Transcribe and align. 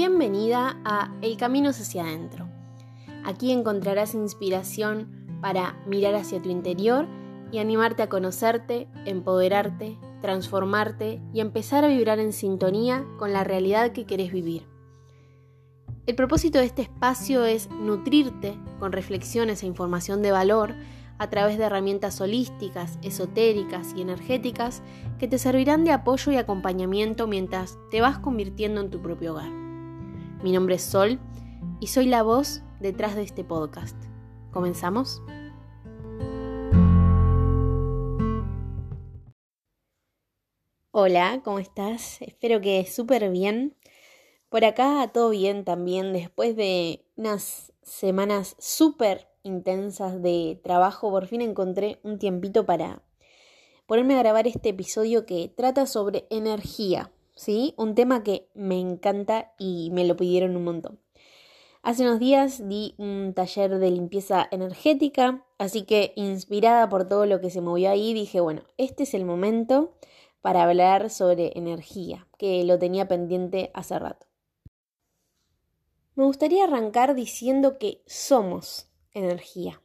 Bienvenida 0.00 0.78
a 0.84 1.12
El 1.22 1.36
Camino 1.36 1.70
hacia 1.70 2.04
adentro. 2.04 2.48
Aquí 3.24 3.50
encontrarás 3.50 4.14
inspiración 4.14 5.40
para 5.40 5.82
mirar 5.88 6.14
hacia 6.14 6.40
tu 6.40 6.50
interior 6.50 7.08
y 7.50 7.58
animarte 7.58 8.04
a 8.04 8.08
conocerte, 8.08 8.86
empoderarte, 9.06 9.98
transformarte 10.22 11.20
y 11.34 11.40
empezar 11.40 11.84
a 11.84 11.88
vibrar 11.88 12.20
en 12.20 12.32
sintonía 12.32 13.04
con 13.18 13.32
la 13.32 13.42
realidad 13.42 13.90
que 13.90 14.06
querés 14.06 14.30
vivir. 14.30 14.68
El 16.06 16.14
propósito 16.14 16.60
de 16.60 16.66
este 16.66 16.82
espacio 16.82 17.44
es 17.44 17.68
nutrirte 17.68 18.56
con 18.78 18.92
reflexiones 18.92 19.64
e 19.64 19.66
información 19.66 20.22
de 20.22 20.30
valor 20.30 20.76
a 21.18 21.28
través 21.28 21.58
de 21.58 21.64
herramientas 21.64 22.20
holísticas, 22.20 23.00
esotéricas 23.02 23.94
y 23.96 24.02
energéticas 24.02 24.80
que 25.18 25.26
te 25.26 25.38
servirán 25.38 25.82
de 25.82 25.90
apoyo 25.90 26.30
y 26.30 26.36
acompañamiento 26.36 27.26
mientras 27.26 27.76
te 27.90 28.00
vas 28.00 28.20
convirtiendo 28.20 28.80
en 28.80 28.90
tu 28.90 29.02
propio 29.02 29.32
hogar. 29.32 29.67
Mi 30.40 30.52
nombre 30.52 30.76
es 30.76 30.82
Sol 30.82 31.18
y 31.80 31.88
soy 31.88 32.06
la 32.06 32.22
voz 32.22 32.62
detrás 32.78 33.16
de 33.16 33.22
este 33.22 33.42
podcast. 33.42 33.96
¿Comenzamos? 34.52 35.20
Hola, 40.92 41.40
¿cómo 41.42 41.58
estás? 41.58 42.22
Espero 42.22 42.60
que 42.60 42.86
súper 42.86 43.28
bien. 43.30 43.76
Por 44.48 44.64
acá 44.64 45.10
todo 45.12 45.30
bien 45.30 45.64
también, 45.64 46.12
después 46.12 46.54
de 46.54 47.04
unas 47.16 47.72
semanas 47.82 48.54
súper 48.60 49.26
intensas 49.42 50.22
de 50.22 50.60
trabajo, 50.62 51.10
por 51.10 51.26
fin 51.26 51.40
encontré 51.40 51.98
un 52.04 52.20
tiempito 52.20 52.64
para 52.64 53.02
ponerme 53.86 54.14
a 54.14 54.18
grabar 54.18 54.46
este 54.46 54.68
episodio 54.68 55.26
que 55.26 55.48
trata 55.48 55.86
sobre 55.86 56.28
energía, 56.30 57.10
¿sí? 57.38 57.72
Un 57.76 57.94
tema 57.94 58.24
que 58.24 58.50
me 58.54 58.80
encanta 58.80 59.54
y 59.58 59.90
me 59.92 60.04
lo 60.04 60.16
pidieron 60.16 60.56
un 60.56 60.64
montón. 60.64 61.00
Hace 61.82 62.02
unos 62.02 62.18
días 62.18 62.68
di 62.68 62.94
un 62.98 63.32
taller 63.32 63.78
de 63.78 63.90
limpieza 63.90 64.48
energética, 64.50 65.46
así 65.56 65.82
que 65.82 66.12
inspirada 66.16 66.88
por 66.88 67.08
todo 67.08 67.24
lo 67.26 67.40
que 67.40 67.50
se 67.50 67.60
movió 67.60 67.90
ahí, 67.90 68.12
dije, 68.12 68.40
bueno, 68.40 68.62
este 68.76 69.04
es 69.04 69.14
el 69.14 69.24
momento 69.24 69.94
para 70.42 70.64
hablar 70.64 71.10
sobre 71.10 71.52
energía, 71.54 72.26
que 72.36 72.64
lo 72.64 72.78
tenía 72.78 73.06
pendiente 73.06 73.70
hace 73.72 73.98
rato. 73.98 74.26
Me 76.16 76.24
gustaría 76.24 76.64
arrancar 76.64 77.14
diciendo 77.14 77.78
que 77.78 78.02
somos 78.06 78.88
energía. 79.14 79.80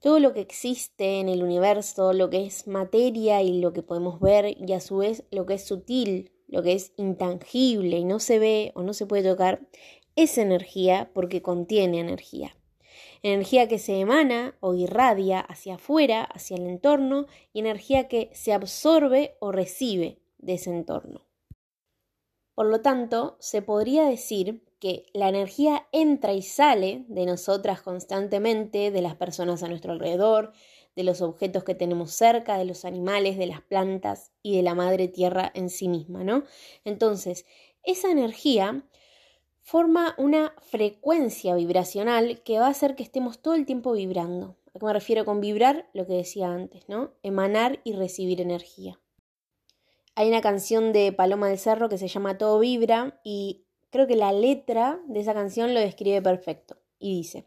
Todo 0.00 0.20
lo 0.20 0.32
que 0.32 0.40
existe 0.40 1.18
en 1.18 1.28
el 1.28 1.42
universo, 1.42 2.12
lo 2.12 2.30
que 2.30 2.46
es 2.46 2.68
materia 2.68 3.42
y 3.42 3.60
lo 3.60 3.72
que 3.72 3.82
podemos 3.82 4.20
ver, 4.20 4.56
y 4.56 4.72
a 4.72 4.80
su 4.80 4.98
vez 4.98 5.24
lo 5.32 5.46
que 5.46 5.54
es 5.54 5.64
sutil, 5.64 6.30
lo 6.54 6.62
que 6.62 6.74
es 6.74 6.92
intangible 6.96 7.98
y 7.98 8.04
no 8.04 8.20
se 8.20 8.38
ve 8.38 8.70
o 8.76 8.84
no 8.84 8.94
se 8.94 9.06
puede 9.06 9.28
tocar, 9.28 9.66
es 10.14 10.38
energía 10.38 11.10
porque 11.12 11.42
contiene 11.42 11.98
energía. 11.98 12.56
Energía 13.24 13.66
que 13.66 13.80
se 13.80 13.98
emana 13.98 14.56
o 14.60 14.74
irradia 14.74 15.40
hacia 15.40 15.74
afuera, 15.74 16.22
hacia 16.22 16.56
el 16.56 16.68
entorno, 16.68 17.26
y 17.52 17.58
energía 17.58 18.06
que 18.06 18.30
se 18.34 18.52
absorbe 18.52 19.34
o 19.40 19.50
recibe 19.50 20.20
de 20.38 20.54
ese 20.54 20.70
entorno. 20.70 21.22
Por 22.54 22.66
lo 22.66 22.80
tanto, 22.82 23.36
se 23.40 23.60
podría 23.60 24.04
decir 24.04 24.62
que 24.78 25.06
la 25.12 25.28
energía 25.28 25.88
entra 25.90 26.34
y 26.34 26.42
sale 26.42 27.04
de 27.08 27.26
nosotras 27.26 27.82
constantemente, 27.82 28.92
de 28.92 29.02
las 29.02 29.16
personas 29.16 29.64
a 29.64 29.68
nuestro 29.68 29.90
alrededor, 29.90 30.52
de 30.96 31.04
los 31.04 31.22
objetos 31.22 31.64
que 31.64 31.74
tenemos 31.74 32.12
cerca, 32.12 32.58
de 32.58 32.64
los 32.64 32.84
animales, 32.84 33.36
de 33.36 33.46
las 33.46 33.62
plantas 33.62 34.32
y 34.42 34.56
de 34.56 34.62
la 34.62 34.74
madre 34.74 35.08
tierra 35.08 35.50
en 35.54 35.70
sí 35.70 35.88
misma, 35.88 36.24
¿no? 36.24 36.44
Entonces, 36.84 37.46
esa 37.82 38.10
energía 38.10 38.84
forma 39.60 40.14
una 40.18 40.54
frecuencia 40.60 41.54
vibracional 41.54 42.42
que 42.42 42.58
va 42.58 42.66
a 42.66 42.70
hacer 42.70 42.96
que 42.96 43.02
estemos 43.02 43.40
todo 43.40 43.54
el 43.54 43.66
tiempo 43.66 43.92
vibrando. 43.92 44.56
¿A 44.74 44.78
qué 44.78 44.86
me 44.86 44.92
refiero 44.92 45.24
con 45.24 45.40
vibrar? 45.40 45.88
Lo 45.94 46.06
que 46.06 46.14
decía 46.14 46.48
antes, 46.52 46.88
¿no? 46.88 47.12
Emanar 47.22 47.80
y 47.84 47.92
recibir 47.94 48.40
energía. 48.40 49.00
Hay 50.16 50.28
una 50.28 50.40
canción 50.40 50.92
de 50.92 51.12
Paloma 51.12 51.48
del 51.48 51.58
Cerro 51.58 51.88
que 51.88 51.98
se 51.98 52.08
llama 52.08 52.38
Todo 52.38 52.58
Vibra 52.60 53.20
y 53.24 53.64
Creo 53.94 54.08
que 54.08 54.16
la 54.16 54.32
letra 54.32 55.00
de 55.06 55.20
esa 55.20 55.34
canción 55.34 55.72
lo 55.72 55.78
describe 55.78 56.20
perfecto 56.20 56.76
y 56.98 57.14
dice, 57.14 57.46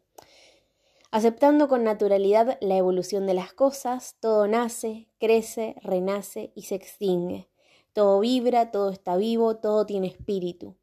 aceptando 1.12 1.68
con 1.68 1.84
naturalidad 1.84 2.58
la 2.62 2.78
evolución 2.78 3.26
de 3.26 3.34
las 3.34 3.54
cosas, 3.54 4.16
todo 4.20 4.48
nace, 4.48 5.08
crece, 5.20 5.76
renace 5.82 6.52
y 6.56 6.64
se 6.64 6.76
extingue. 6.76 7.48
Todo 7.94 8.20
vibra, 8.20 8.72
todo 8.72 8.90
está 8.92 9.18
vivo, 9.18 9.58
todo 9.58 9.86
tiene 9.86 10.08
espíritu, 10.08 10.76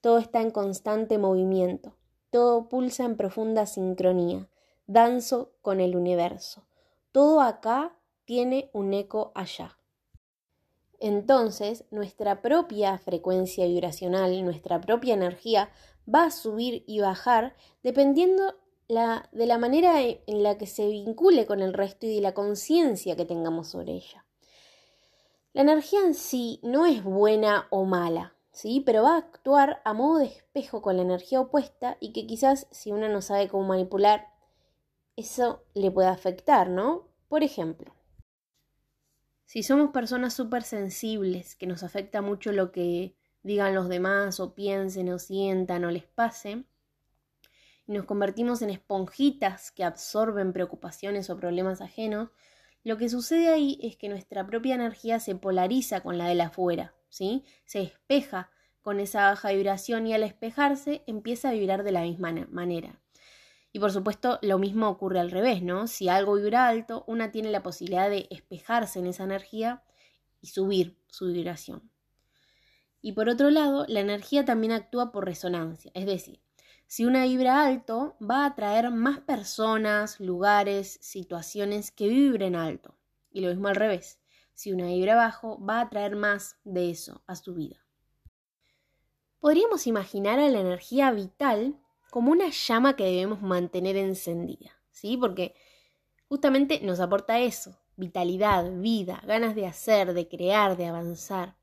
todo 0.00 0.18
está 0.18 0.40
en 0.40 0.50
constante 0.50 1.18
movimiento, 1.18 1.96
todo 2.30 2.68
pulsa 2.68 3.04
en 3.04 3.16
profunda 3.16 3.66
sincronía, 3.66 4.48
danzo 4.86 5.52
con 5.62 5.80
el 5.80 5.96
universo. 5.96 6.64
Todo 7.12 7.40
acá 7.40 7.96
tiene 8.24 8.70
un 8.72 8.94
eco 8.94 9.32
allá. 9.34 9.76
Entonces, 11.00 11.84
nuestra 11.90 12.42
propia 12.42 12.98
frecuencia 12.98 13.66
vibracional, 13.66 14.44
nuestra 14.44 14.80
propia 14.80 15.14
energía 15.14 15.70
va 16.12 16.24
a 16.24 16.30
subir 16.30 16.84
y 16.86 17.00
bajar 17.00 17.56
dependiendo 17.82 18.54
de 18.90 19.46
la 19.46 19.58
manera 19.58 20.00
en 20.00 20.42
la 20.42 20.58
que 20.58 20.66
se 20.66 20.86
vincule 20.86 21.46
con 21.46 21.60
el 21.60 21.72
resto 21.72 22.06
y 22.06 22.14
de 22.16 22.20
la 22.20 22.34
conciencia 22.34 23.16
que 23.16 23.24
tengamos 23.24 23.68
sobre 23.68 23.92
ella. 23.92 24.26
La 25.52 25.62
energía 25.62 26.00
en 26.00 26.14
sí 26.14 26.60
no 26.62 26.86
es 26.86 27.02
buena 27.02 27.66
o 27.70 27.84
mala, 27.84 28.34
¿sí? 28.52 28.82
Pero 28.84 29.02
va 29.02 29.14
a 29.14 29.18
actuar 29.18 29.80
a 29.84 29.92
modo 29.92 30.18
de 30.18 30.26
espejo 30.26 30.82
con 30.82 30.96
la 30.96 31.02
energía 31.02 31.40
opuesta 31.40 31.96
y 32.00 32.12
que 32.12 32.26
quizás 32.26 32.66
si 32.70 32.92
uno 32.92 33.08
no 33.08 33.22
sabe 33.22 33.48
cómo 33.48 33.66
manipular, 33.66 34.28
eso 35.16 35.64
le 35.74 35.90
puede 35.90 36.08
afectar, 36.08 36.68
¿no? 36.68 37.08
Por 37.28 37.42
ejemplo, 37.42 37.94
si 39.44 39.62
somos 39.62 39.90
personas 39.90 40.34
súper 40.34 40.62
sensibles, 40.62 41.56
que 41.56 41.66
nos 41.66 41.82
afecta 41.82 42.22
mucho 42.22 42.52
lo 42.52 42.70
que 42.70 43.16
digan 43.42 43.74
los 43.74 43.88
demás 43.88 44.38
o 44.38 44.54
piensen 44.54 45.12
o 45.12 45.18
sientan 45.18 45.84
o 45.84 45.90
les 45.90 46.04
pase, 46.04 46.64
nos 47.92 48.04
convertimos 48.04 48.62
en 48.62 48.70
esponjitas 48.70 49.70
que 49.72 49.84
absorben 49.84 50.52
preocupaciones 50.52 51.28
o 51.28 51.36
problemas 51.36 51.80
ajenos, 51.80 52.30
lo 52.82 52.96
que 52.96 53.08
sucede 53.08 53.48
ahí 53.48 53.78
es 53.82 53.96
que 53.96 54.08
nuestra 54.08 54.46
propia 54.46 54.74
energía 54.74 55.20
se 55.20 55.34
polariza 55.34 56.00
con 56.00 56.16
la 56.16 56.26
de 56.28 56.34
la 56.34 56.46
afuera, 56.46 56.94
¿sí? 57.08 57.44
Se 57.64 57.82
espeja 57.82 58.50
con 58.80 59.00
esa 59.00 59.30
baja 59.30 59.50
vibración 59.50 60.06
y 60.06 60.14
al 60.14 60.22
espejarse 60.22 61.02
empieza 61.06 61.50
a 61.50 61.52
vibrar 61.52 61.82
de 61.82 61.92
la 61.92 62.02
misma 62.02 62.32
manera. 62.50 63.00
Y 63.72 63.80
por 63.80 63.92
supuesto, 63.92 64.38
lo 64.40 64.58
mismo 64.58 64.88
ocurre 64.88 65.20
al 65.20 65.30
revés, 65.30 65.62
¿no? 65.62 65.86
Si 65.86 66.08
algo 66.08 66.34
vibra 66.34 66.68
alto, 66.68 67.04
una 67.06 67.30
tiene 67.30 67.50
la 67.50 67.62
posibilidad 67.62 68.08
de 68.08 68.26
espejarse 68.30 68.98
en 68.98 69.08
esa 69.08 69.24
energía 69.24 69.82
y 70.40 70.46
subir 70.48 70.96
su 71.08 71.26
vibración. 71.26 71.90
Y 73.02 73.12
por 73.12 73.28
otro 73.28 73.50
lado, 73.50 73.84
la 73.88 74.00
energía 74.00 74.44
también 74.44 74.72
actúa 74.72 75.12
por 75.12 75.24
resonancia, 75.24 75.90
es 75.94 76.06
decir, 76.06 76.40
si 76.90 77.04
una 77.04 77.22
vibra 77.22 77.64
alto, 77.64 78.16
va 78.20 78.42
a 78.42 78.46
atraer 78.46 78.90
más 78.90 79.20
personas, 79.20 80.18
lugares, 80.18 80.98
situaciones 81.00 81.92
que 81.92 82.08
vibren 82.08 82.56
alto. 82.56 82.98
Y 83.30 83.42
lo 83.42 83.48
mismo 83.50 83.68
al 83.68 83.76
revés, 83.76 84.18
si 84.54 84.72
una 84.72 84.86
vibra 84.86 85.14
bajo, 85.14 85.64
va 85.64 85.78
a 85.78 85.82
atraer 85.82 86.16
más 86.16 86.58
de 86.64 86.90
eso 86.90 87.22
a 87.28 87.36
su 87.36 87.54
vida. 87.54 87.76
Podríamos 89.38 89.86
imaginar 89.86 90.40
a 90.40 90.48
la 90.48 90.58
energía 90.58 91.12
vital 91.12 91.78
como 92.10 92.32
una 92.32 92.48
llama 92.48 92.96
que 92.96 93.04
debemos 93.04 93.40
mantener 93.40 93.96
encendida, 93.96 94.72
¿sí? 94.90 95.16
Porque 95.16 95.54
justamente 96.28 96.80
nos 96.80 96.98
aporta 96.98 97.38
eso, 97.38 97.78
vitalidad, 97.94 98.68
vida, 98.68 99.22
ganas 99.28 99.54
de 99.54 99.68
hacer, 99.68 100.12
de 100.12 100.26
crear, 100.26 100.76
de 100.76 100.86
avanzar. 100.86 101.54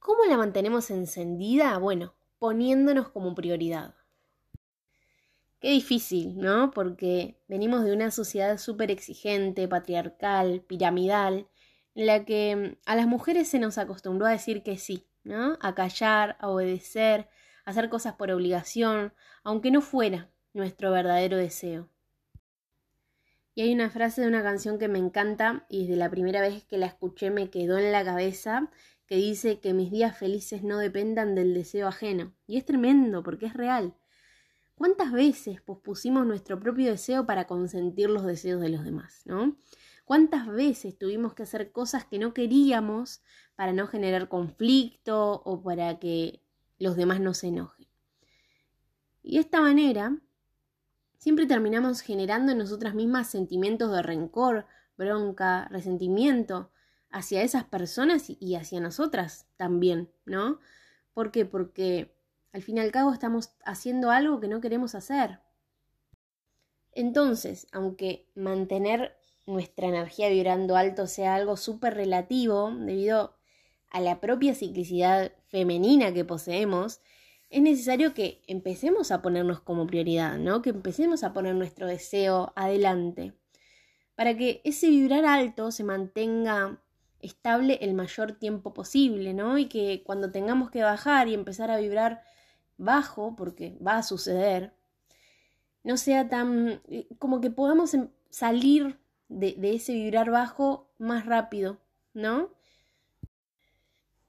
¿Cómo 0.00 0.24
la 0.24 0.36
mantenemos 0.36 0.90
encendida? 0.90 1.78
Bueno, 1.78 2.14
poniéndonos 2.42 3.08
como 3.10 3.36
prioridad. 3.36 3.94
Qué 5.62 5.70
difícil, 5.70 6.38
¿no? 6.38 6.72
Porque 6.72 7.36
venimos 7.46 7.84
de 7.84 7.92
una 7.92 8.10
sociedad 8.10 8.58
súper 8.58 8.90
exigente, 8.90 9.68
patriarcal, 9.68 10.62
piramidal, 10.62 11.46
en 11.94 12.06
la 12.06 12.24
que 12.24 12.78
a 12.84 12.96
las 12.96 13.06
mujeres 13.06 13.46
se 13.46 13.60
nos 13.60 13.78
acostumbró 13.78 14.26
a 14.26 14.32
decir 14.32 14.64
que 14.64 14.76
sí, 14.76 15.06
¿no? 15.22 15.56
A 15.60 15.76
callar, 15.76 16.36
a 16.40 16.48
obedecer, 16.48 17.28
hacer 17.64 17.88
cosas 17.90 18.14
por 18.14 18.32
obligación, 18.32 19.14
aunque 19.44 19.70
no 19.70 19.82
fuera 19.82 20.32
nuestro 20.52 20.90
verdadero 20.90 21.36
deseo. 21.36 21.88
Y 23.54 23.62
hay 23.62 23.72
una 23.72 23.88
frase 23.88 24.22
de 24.22 24.26
una 24.26 24.42
canción 24.42 24.80
que 24.80 24.88
me 24.88 24.98
encanta 24.98 25.64
y 25.68 25.82
desde 25.82 25.94
la 25.94 26.10
primera 26.10 26.40
vez 26.40 26.64
que 26.64 26.76
la 26.76 26.86
escuché 26.86 27.30
me 27.30 27.50
quedó 27.50 27.78
en 27.78 27.92
la 27.92 28.04
cabeza, 28.04 28.68
que 29.06 29.14
dice 29.14 29.60
que 29.60 29.74
mis 29.74 29.92
días 29.92 30.18
felices 30.18 30.64
no 30.64 30.78
dependan 30.78 31.36
del 31.36 31.54
deseo 31.54 31.86
ajeno. 31.86 32.34
Y 32.48 32.56
es 32.56 32.64
tremendo 32.64 33.22
porque 33.22 33.46
es 33.46 33.54
real. 33.54 33.94
¿Cuántas 34.82 35.12
veces 35.12 35.60
pospusimos 35.60 36.26
nuestro 36.26 36.58
propio 36.58 36.90
deseo 36.90 37.24
para 37.24 37.46
consentir 37.46 38.10
los 38.10 38.24
deseos 38.24 38.60
de 38.60 38.68
los 38.68 38.82
demás, 38.82 39.22
no? 39.26 39.56
¿Cuántas 40.04 40.48
veces 40.48 40.98
tuvimos 40.98 41.34
que 41.34 41.44
hacer 41.44 41.70
cosas 41.70 42.04
que 42.04 42.18
no 42.18 42.34
queríamos 42.34 43.22
para 43.54 43.72
no 43.72 43.86
generar 43.86 44.28
conflicto 44.28 45.40
o 45.44 45.62
para 45.62 46.00
que 46.00 46.42
los 46.80 46.96
demás 46.96 47.20
no 47.20 47.32
se 47.32 47.46
enojen. 47.46 47.86
Y 49.22 49.34
de 49.34 49.42
esta 49.42 49.60
manera, 49.60 50.18
siempre 51.16 51.46
terminamos 51.46 52.00
generando 52.00 52.50
en 52.50 52.58
nosotras 52.58 52.96
mismas 52.96 53.30
sentimientos 53.30 53.92
de 53.92 54.02
rencor, 54.02 54.66
bronca, 54.98 55.68
resentimiento 55.68 56.72
hacia 57.08 57.42
esas 57.42 57.62
personas 57.62 58.24
y 58.28 58.56
hacia 58.56 58.80
nosotras 58.80 59.46
también, 59.56 60.10
¿no? 60.24 60.58
¿Por 61.14 61.30
qué? 61.30 61.44
Porque 61.44 62.16
al 62.52 62.62
fin 62.62 62.76
y 62.76 62.80
al 62.80 62.92
cabo 62.92 63.12
estamos 63.12 63.50
haciendo 63.64 64.10
algo 64.10 64.40
que 64.40 64.48
no 64.48 64.60
queremos 64.60 64.94
hacer. 64.94 65.40
Entonces, 66.92 67.66
aunque 67.72 68.26
mantener 68.34 69.16
nuestra 69.46 69.88
energía 69.88 70.28
vibrando 70.28 70.76
alto 70.76 71.06
sea 71.06 71.34
algo 71.34 71.56
súper 71.56 71.94
relativo 71.94 72.70
debido 72.70 73.34
a 73.90 74.00
la 74.00 74.20
propia 74.20 74.54
ciclicidad 74.54 75.32
femenina 75.48 76.12
que 76.12 76.24
poseemos, 76.24 77.00
es 77.50 77.60
necesario 77.60 78.14
que 78.14 78.42
empecemos 78.46 79.10
a 79.10 79.20
ponernos 79.20 79.60
como 79.60 79.86
prioridad, 79.86 80.38
¿no? 80.38 80.62
Que 80.62 80.70
empecemos 80.70 81.22
a 81.22 81.32
poner 81.34 81.54
nuestro 81.54 81.86
deseo 81.86 82.52
adelante, 82.56 83.34
para 84.14 84.36
que 84.36 84.62
ese 84.64 84.88
vibrar 84.88 85.24
alto 85.24 85.70
se 85.70 85.84
mantenga 85.84 86.80
estable 87.20 87.78
el 87.82 87.94
mayor 87.94 88.32
tiempo 88.32 88.72
posible, 88.72 89.34
¿no? 89.34 89.58
Y 89.58 89.66
que 89.66 90.02
cuando 90.04 90.30
tengamos 90.30 90.70
que 90.70 90.82
bajar 90.82 91.28
y 91.28 91.34
empezar 91.34 91.70
a 91.70 91.78
vibrar 91.78 92.22
bajo, 92.76 93.36
porque 93.36 93.78
va 93.84 93.98
a 93.98 94.02
suceder, 94.02 94.74
no 95.84 95.96
sea 95.96 96.28
tan 96.28 96.82
como 97.18 97.40
que 97.40 97.50
podamos 97.50 97.94
em, 97.94 98.08
salir 98.30 98.98
de, 99.28 99.54
de 99.58 99.74
ese 99.74 99.94
vibrar 99.94 100.30
bajo 100.30 100.90
más 100.98 101.26
rápido, 101.26 101.80
¿no? 102.14 102.50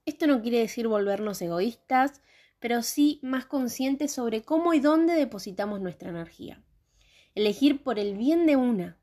Esto 0.06 0.26
no 0.26 0.42
quiere 0.42 0.58
decir 0.58 0.86
volvernos 0.86 1.40
egoístas, 1.40 2.20
pero 2.58 2.82
sí 2.82 3.20
más 3.22 3.46
conscientes 3.46 4.12
sobre 4.12 4.42
cómo 4.42 4.74
y 4.74 4.80
dónde 4.80 5.14
depositamos 5.14 5.80
nuestra 5.80 6.10
energía. 6.10 6.62
Elegir 7.34 7.82
por 7.82 7.98
el 7.98 8.16
bien 8.16 8.46
de 8.46 8.56
una. 8.56 8.98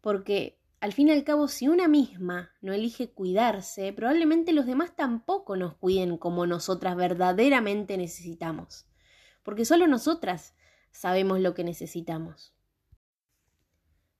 Porque 0.00 0.58
al 0.86 0.92
fin 0.92 1.08
y 1.08 1.10
al 1.10 1.24
cabo, 1.24 1.48
si 1.48 1.66
una 1.66 1.88
misma 1.88 2.52
no 2.60 2.72
elige 2.72 3.10
cuidarse, 3.10 3.92
probablemente 3.92 4.52
los 4.52 4.66
demás 4.66 4.94
tampoco 4.94 5.56
nos 5.56 5.74
cuiden 5.74 6.16
como 6.16 6.46
nosotras 6.46 6.94
verdaderamente 6.94 7.96
necesitamos. 7.96 8.86
Porque 9.42 9.64
solo 9.64 9.88
nosotras 9.88 10.54
sabemos 10.92 11.40
lo 11.40 11.54
que 11.54 11.64
necesitamos. 11.64 12.54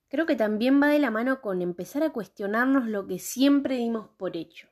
Creo 0.09 0.25
que 0.25 0.35
también 0.35 0.81
va 0.81 0.89
de 0.89 0.99
la 0.99 1.09
mano 1.09 1.39
con 1.39 1.61
empezar 1.61 2.03
a 2.03 2.11
cuestionarnos 2.11 2.85
lo 2.89 3.07
que 3.07 3.17
siempre 3.17 3.77
dimos 3.77 4.09
por 4.17 4.35
hecho. 4.35 4.67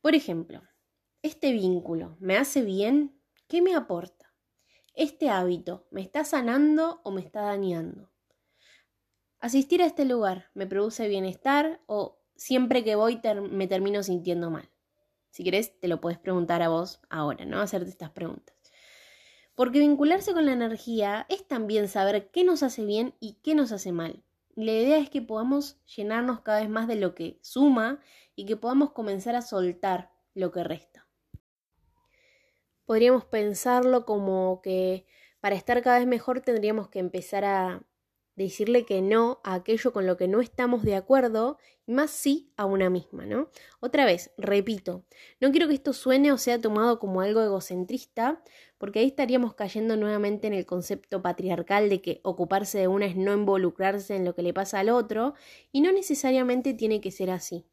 Por 0.00 0.14
ejemplo, 0.14 0.62
¿este 1.20 1.52
vínculo 1.52 2.16
me 2.20 2.38
hace 2.38 2.62
bien? 2.62 3.20
¿Qué 3.48 3.60
me 3.60 3.74
aporta? 3.74 4.32
¿Este 4.94 5.28
hábito 5.28 5.86
me 5.90 6.00
está 6.00 6.24
sanando 6.24 7.02
o 7.04 7.10
me 7.10 7.20
está 7.20 7.42
dañando? 7.42 8.10
¿Asistir 9.40 9.82
a 9.82 9.86
este 9.86 10.04
lugar 10.04 10.50
me 10.54 10.66
produce 10.66 11.06
bienestar 11.06 11.80
o 11.86 12.18
siempre 12.34 12.82
que 12.82 12.96
voy 12.96 13.20
me 13.50 13.68
termino 13.68 14.02
sintiendo 14.02 14.50
mal? 14.50 14.68
Si 15.30 15.44
querés, 15.44 15.78
te 15.78 15.86
lo 15.86 16.00
puedes 16.00 16.18
preguntar 16.18 16.62
a 16.62 16.68
vos 16.68 17.00
ahora, 17.08 17.44
¿no? 17.44 17.60
Hacerte 17.60 17.88
estas 17.88 18.10
preguntas. 18.10 18.56
Porque 19.54 19.78
vincularse 19.78 20.32
con 20.32 20.46
la 20.46 20.52
energía 20.52 21.26
es 21.28 21.46
también 21.46 21.88
saber 21.88 22.30
qué 22.30 22.42
nos 22.42 22.64
hace 22.64 22.84
bien 22.84 23.14
y 23.20 23.34
qué 23.42 23.54
nos 23.54 23.70
hace 23.70 23.92
mal. 23.92 24.24
La 24.56 24.72
idea 24.72 24.98
es 24.98 25.08
que 25.08 25.22
podamos 25.22 25.80
llenarnos 25.84 26.40
cada 26.40 26.60
vez 26.60 26.68
más 26.68 26.88
de 26.88 26.96
lo 26.96 27.14
que 27.14 27.38
suma 27.40 28.00
y 28.34 28.44
que 28.44 28.56
podamos 28.56 28.90
comenzar 28.90 29.36
a 29.36 29.42
soltar 29.42 30.10
lo 30.34 30.50
que 30.50 30.64
resta. 30.64 31.06
Podríamos 32.84 33.24
pensarlo 33.24 34.04
como 34.04 34.60
que 34.62 35.06
para 35.38 35.54
estar 35.54 35.80
cada 35.82 35.98
vez 35.98 36.08
mejor 36.08 36.40
tendríamos 36.40 36.88
que 36.88 36.98
empezar 36.98 37.44
a 37.44 37.84
decirle 38.38 38.84
que 38.84 39.02
no 39.02 39.40
a 39.44 39.54
aquello 39.54 39.92
con 39.92 40.06
lo 40.06 40.16
que 40.16 40.28
no 40.28 40.40
estamos 40.40 40.82
de 40.84 40.94
acuerdo 40.94 41.58
más 41.86 42.10
sí 42.10 42.52
a 42.56 42.64
una 42.64 42.88
misma, 42.88 43.26
¿no? 43.26 43.50
Otra 43.80 44.04
vez, 44.04 44.32
repito, 44.38 45.04
no 45.40 45.50
quiero 45.50 45.68
que 45.68 45.74
esto 45.74 45.92
suene 45.92 46.32
o 46.32 46.38
sea 46.38 46.60
tomado 46.60 46.98
como 46.98 47.20
algo 47.20 47.42
egocentrista, 47.42 48.42
porque 48.78 49.00
ahí 49.00 49.06
estaríamos 49.06 49.54
cayendo 49.54 49.96
nuevamente 49.96 50.46
en 50.46 50.54
el 50.54 50.66
concepto 50.66 51.20
patriarcal 51.20 51.88
de 51.88 52.00
que 52.00 52.20
ocuparse 52.22 52.78
de 52.78 52.88
una 52.88 53.06
es 53.06 53.16
no 53.16 53.34
involucrarse 53.34 54.16
en 54.16 54.24
lo 54.24 54.34
que 54.34 54.42
le 54.42 54.54
pasa 54.54 54.78
al 54.78 54.90
otro, 54.90 55.34
y 55.72 55.80
no 55.80 55.90
necesariamente 55.92 56.74
tiene 56.74 57.00
que 57.00 57.10
ser 57.10 57.30
así. 57.30 57.66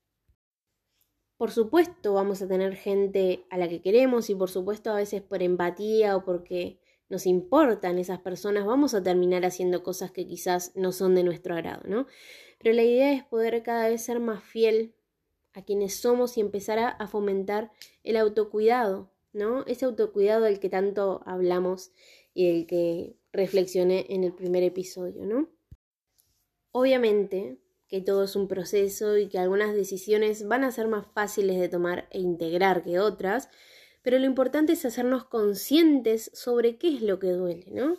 Por 1.37 1.51
supuesto 1.51 2.13
vamos 2.13 2.41
a 2.41 2.47
tener 2.47 2.75
gente 2.75 3.45
a 3.49 3.57
la 3.57 3.67
que 3.67 3.81
queremos 3.81 4.29
y 4.29 4.35
por 4.35 4.49
supuesto 4.49 4.91
a 4.91 4.95
veces 4.95 5.21
por 5.21 5.43
empatía 5.43 6.15
o 6.15 6.23
porque 6.23 6.79
nos 7.09 7.25
importan 7.25 7.97
esas 7.99 8.19
personas, 8.19 8.65
vamos 8.65 8.93
a 8.93 9.03
terminar 9.03 9.45
haciendo 9.45 9.83
cosas 9.83 10.11
que 10.11 10.27
quizás 10.27 10.71
no 10.75 10.91
son 10.91 11.15
de 11.15 11.23
nuestro 11.23 11.55
agrado, 11.55 11.83
¿no? 11.87 12.07
Pero 12.59 12.73
la 12.73 12.83
idea 12.83 13.13
es 13.13 13.23
poder 13.23 13.61
cada 13.63 13.87
vez 13.89 14.03
ser 14.03 14.19
más 14.19 14.43
fiel 14.43 14.95
a 15.53 15.63
quienes 15.63 15.95
somos 15.95 16.37
y 16.37 16.41
empezar 16.41 16.79
a, 16.79 17.07
fomentar 17.07 17.71
el 18.03 18.17
autocuidado, 18.17 19.11
¿no? 19.33 19.63
Ese 19.67 19.85
autocuidado 19.85 20.43
del 20.43 20.59
que 20.59 20.69
tanto 20.69 21.21
hablamos 21.25 21.91
y 22.33 22.51
del 22.51 22.67
que 22.67 23.15
reflexioné 23.31 24.05
en 24.09 24.23
el 24.23 24.33
primer 24.33 24.63
episodio, 24.63 25.25
¿no? 25.25 25.49
Obviamente, 26.71 27.59
que 27.87 28.01
todo 28.01 28.23
es 28.23 28.35
un 28.35 28.47
proceso 28.47 29.17
y 29.17 29.29
que 29.29 29.37
algunas 29.37 29.73
decisiones 29.73 30.47
van 30.47 30.63
a 30.63 30.71
ser 30.71 30.87
más 30.87 31.07
fáciles 31.07 31.57
de 31.59 31.69
tomar 31.69 32.07
e 32.11 32.19
integrar 32.19 32.83
que 32.83 32.99
otras, 32.99 33.49
pero 34.05 34.19
lo 34.19 34.25
importante 34.27 34.73
es 34.73 34.85
hacernos 34.85 35.25
conscientes 35.25 36.29
sobre 36.35 36.77
qué 36.77 36.93
es 36.93 37.01
lo 37.01 37.17
que 37.17 37.31
duele, 37.31 37.65
¿no? 37.71 37.97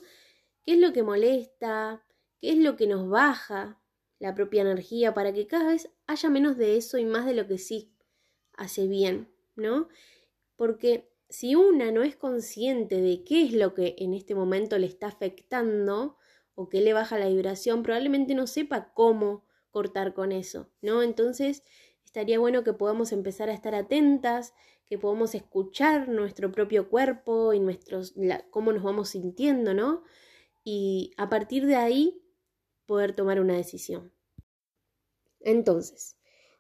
¿Qué 0.63 0.75
es 0.75 0.79
lo 0.79 0.93
que 0.93 1.03
molesta? 1.03 2.07
¿Qué 2.41 2.51
es 2.51 2.59
lo 2.59 2.77
que 2.77 2.87
nos 2.87 3.09
baja 3.09 3.83
la 4.21 4.33
propia 4.33 4.63
energía 4.63 5.15
para 5.15 5.33
que 5.33 5.49
cada 5.49 5.73
vez 5.73 5.91
haya 6.07 6.31
menos 6.31 6.57
de 6.57 6.77
eso 6.77 6.97
y 6.97 7.05
más 7.05 7.27
de 7.27 7.35
lo 7.35 7.49
que 7.49 7.59
sí 7.59 7.93
hace 8.53 8.87
bien, 8.87 9.33
¿no? 9.57 9.89
Porque 10.55 11.11
si 11.29 11.57
una 11.57 11.91
no 11.91 12.05
es 12.05 12.15
consciente 12.15 13.01
de 13.01 13.25
qué 13.25 13.43
es 13.43 13.53
lo 13.53 13.75
que 13.75 13.97
en 13.99 14.15
este 14.15 14.37
momento 14.37 14.79
le 14.79 14.87
está 14.87 15.09
afectando 15.09 16.19
o 16.55 16.69
que 16.69 16.83
le 16.83 16.93
baja 16.93 17.19
la 17.19 17.29
vibración, 17.29 17.83
probablemente 17.83 18.37
no 18.37 18.47
sepa 18.47 18.93
cómo 18.95 19.45
cortar 19.73 20.15
con 20.15 20.31
eso, 20.31 20.71
¿no? 20.83 21.03
Entonces, 21.03 21.65
estaría 22.05 22.39
bueno 22.39 22.63
que 22.63 22.75
podamos 22.75 23.11
empezar 23.11 23.51
a 23.51 23.55
estar 23.55 23.75
atentas, 23.75 24.55
que 24.89 24.99
podamos 24.99 25.35
escuchar 25.35 26.09
nuestro 26.09 26.53
propio 26.53 26.89
cuerpo 26.89 27.53
y 27.53 27.61
nuestros, 27.61 28.15
cómo 28.51 28.73
nos 28.73 28.83
vamos 28.83 29.11
sintiendo, 29.11 29.75
¿no? 29.75 30.05
Y 30.65 31.13
a 31.17 31.29
partir 31.29 31.67
de 31.67 31.77
ahí 31.77 32.23
poder 32.87 33.15
tomar 33.15 33.41
una 33.41 33.55
decisión. 33.55 34.13
Entonces, 35.41 36.17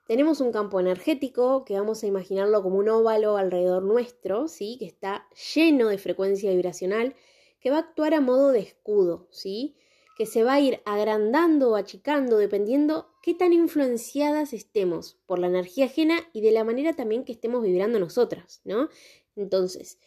tenemos 0.07 0.41
un 0.41 0.53
campo 0.53 0.79
energético 0.79 1.65
que 1.65 1.75
vamos 1.75 2.03
a 2.03 2.07
imaginarlo 2.07 2.63
como 2.63 2.77
un 2.79 2.89
óvalo 2.89 3.37
alrededor 3.37 3.83
nuestro, 3.83 4.47
¿sí? 4.49 4.77
Que 4.79 4.87
está 4.87 5.29
lleno 5.55 5.89
de 5.89 5.99
frecuencia 5.99 6.51
vibracional, 6.51 7.15
que 7.61 7.71
va 7.71 7.79
a 7.79 7.81
actuar 7.81 8.15
a 8.15 8.21
modo 8.21 8.53
de 8.53 8.61
escudo, 8.61 9.27
¿sí? 9.31 9.77
Que 10.17 10.25
se 10.25 10.43
va 10.43 10.55
a 10.55 10.61
ir 10.61 10.81
agrandando 10.87 11.71
o 11.71 11.77
achicando 11.77 12.39
dependiendo 12.39 13.11
qué 13.23 13.35
tan 13.35 13.53
influenciadas 13.53 14.55
estemos 14.55 15.19
por 15.27 15.39
la 15.39 15.47
energía 15.47 15.85
ajena 15.85 16.19
y 16.33 16.41
de 16.41 16.53
la 16.53 16.65
manera 16.65 16.95
también 16.95 17.25
que 17.25 17.33
estemos 17.33 17.63
vibrando 17.63 18.01
nosotras, 18.01 18.63
¿no? 18.65 18.89
Entonces, 19.37 19.99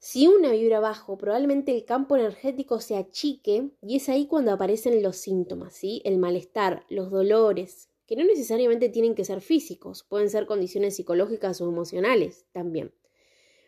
si 0.00 0.26
una 0.26 0.50
vibra 0.50 0.80
bajo, 0.80 1.16
probablemente 1.16 1.72
el 1.72 1.84
campo 1.84 2.16
energético 2.16 2.80
se 2.80 2.96
achique 2.96 3.70
y 3.80 3.96
es 3.96 4.08
ahí 4.08 4.26
cuando 4.26 4.52
aparecen 4.52 5.00
los 5.00 5.16
síntomas, 5.16 5.74
¿sí? 5.74 6.02
El 6.04 6.18
malestar, 6.18 6.84
los 6.88 7.10
dolores, 7.12 7.88
que 8.06 8.16
no 8.16 8.24
necesariamente 8.24 8.88
tienen 8.88 9.14
que 9.14 9.24
ser 9.24 9.40
físicos, 9.40 10.02
pueden 10.02 10.28
ser 10.28 10.46
condiciones 10.46 10.96
psicológicas 10.96 11.60
o 11.60 11.68
emocionales 11.68 12.46
también. 12.50 12.92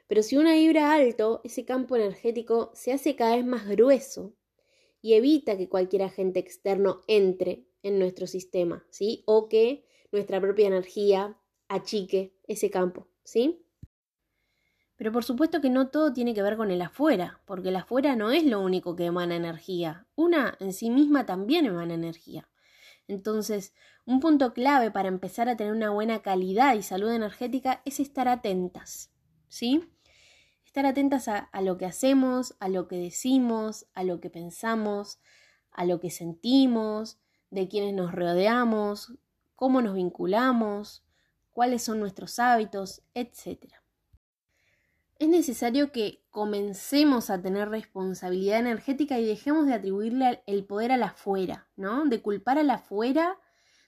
Pero 0.08 0.24
si 0.24 0.36
una 0.36 0.54
vibra 0.54 0.92
alto, 0.92 1.40
ese 1.44 1.64
campo 1.64 1.94
energético 1.94 2.72
se 2.74 2.92
hace 2.92 3.14
cada 3.14 3.36
vez 3.36 3.46
más 3.46 3.68
grueso 3.68 4.34
y 5.02 5.14
evita 5.14 5.58
que 5.58 5.68
cualquier 5.68 6.04
agente 6.04 6.38
externo 6.38 7.02
entre 7.08 7.66
en 7.82 7.98
nuestro 7.98 8.26
sistema, 8.26 8.86
¿sí? 8.88 9.24
O 9.26 9.48
que 9.48 9.84
nuestra 10.12 10.40
propia 10.40 10.68
energía 10.68 11.36
achique 11.68 12.38
ese 12.46 12.70
campo, 12.70 13.08
¿sí? 13.24 13.66
Pero 14.96 15.10
por 15.10 15.24
supuesto 15.24 15.60
que 15.60 15.70
no 15.70 15.88
todo 15.88 16.12
tiene 16.12 16.32
que 16.32 16.42
ver 16.42 16.56
con 16.56 16.70
el 16.70 16.80
afuera, 16.80 17.42
porque 17.44 17.70
el 17.70 17.76
afuera 17.76 18.14
no 18.14 18.30
es 18.30 18.44
lo 18.44 18.60
único 18.60 18.94
que 18.94 19.06
emana 19.06 19.34
energía. 19.34 20.06
Una 20.14 20.56
en 20.60 20.72
sí 20.72 20.90
misma 20.90 21.26
también 21.26 21.66
emana 21.66 21.94
energía. 21.94 22.48
Entonces, 23.08 23.74
un 24.04 24.20
punto 24.20 24.52
clave 24.52 24.92
para 24.92 25.08
empezar 25.08 25.48
a 25.48 25.56
tener 25.56 25.72
una 25.72 25.90
buena 25.90 26.22
calidad 26.22 26.76
y 26.76 26.82
salud 26.82 27.10
energética 27.10 27.82
es 27.84 27.98
estar 27.98 28.28
atentas, 28.28 29.10
¿sí? 29.48 29.82
Estar 30.72 30.86
atentas 30.86 31.28
a, 31.28 31.50
lo 31.60 31.76
que 31.76 31.84
hacemos, 31.84 32.56
a 32.58 32.70
lo 32.70 32.88
que 32.88 32.96
decimos, 32.96 33.84
a 33.92 34.04
lo 34.04 34.20
que 34.20 34.30
pensamos, 34.30 35.20
a 35.70 35.84
lo 35.84 36.00
que 36.00 36.08
sentimos, 36.08 37.18
de 37.50 37.68
quienes 37.68 37.92
nos 37.92 38.10
rodeamos, 38.10 39.12
cómo 39.54 39.82
nos 39.82 39.94
vinculamos, 39.94 41.04
cuáles 41.52 41.82
son 41.82 42.00
nuestros 42.00 42.38
hábitos, 42.38 43.02
etc. 43.12 43.66
es 45.18 45.28
necesario 45.28 45.92
que 45.92 46.24
comencemos 46.30 47.28
a 47.28 47.42
tener 47.42 47.68
responsabilidad 47.68 48.58
energética 48.58 49.18
y 49.18 49.26
dejemos 49.26 49.66
de 49.66 49.74
atribuirle 49.74 50.42
el 50.46 50.64
poder 50.64 50.90
a 50.90 50.96
la 50.96 51.08
afuera, 51.08 51.68
¿no? 51.76 52.06
De 52.06 52.22
culpar 52.22 52.56
a 52.56 52.62
la 52.62 52.76
afuera 52.76 53.38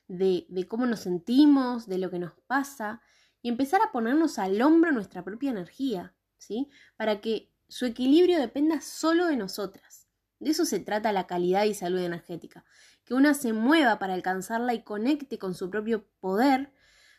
de, 0.07 0.45
de 0.51 0.69
cómo 0.69 0.85
nos 0.85 1.01
sentimos, 1.01 1.87
de 1.87 1.97
lo 1.97 2.11
que 2.11 2.19
nos 2.19 2.35
pasa, 2.47 3.01
y 3.41 3.49
empezar 3.49 3.81
a 3.81 3.91
ponernos 3.91 4.39
al 4.39 4.61
hombro 4.61 4.93
nuestra 4.93 5.25
propia 5.25 5.51
energía, 5.51 6.15
¿sí? 6.39 6.69
Para 6.97 7.21
que 7.21 7.51
su 7.69 7.87
equilibrio 7.87 8.39
dependa 8.39 8.81
solo 8.81 9.27
de 9.27 9.37
nosotras. 9.37 10.09
De 10.39 10.51
eso 10.51 10.65
se 10.65 10.81
trata 10.81 11.13
la 11.13 11.27
calidad 11.27 11.65
y 11.65 11.75
salud 11.75 12.01
energética, 12.01 12.65
que 13.05 13.15
una 13.15 13.35
se 13.35 13.53
mueva 13.53 13.99
para 13.99 14.15
alcanzarla 14.15 14.75
y 14.75 14.83
conecte 14.83 15.39
con 15.39 15.55
su 15.55 15.71
propio 15.71 16.07
poder 16.21 16.73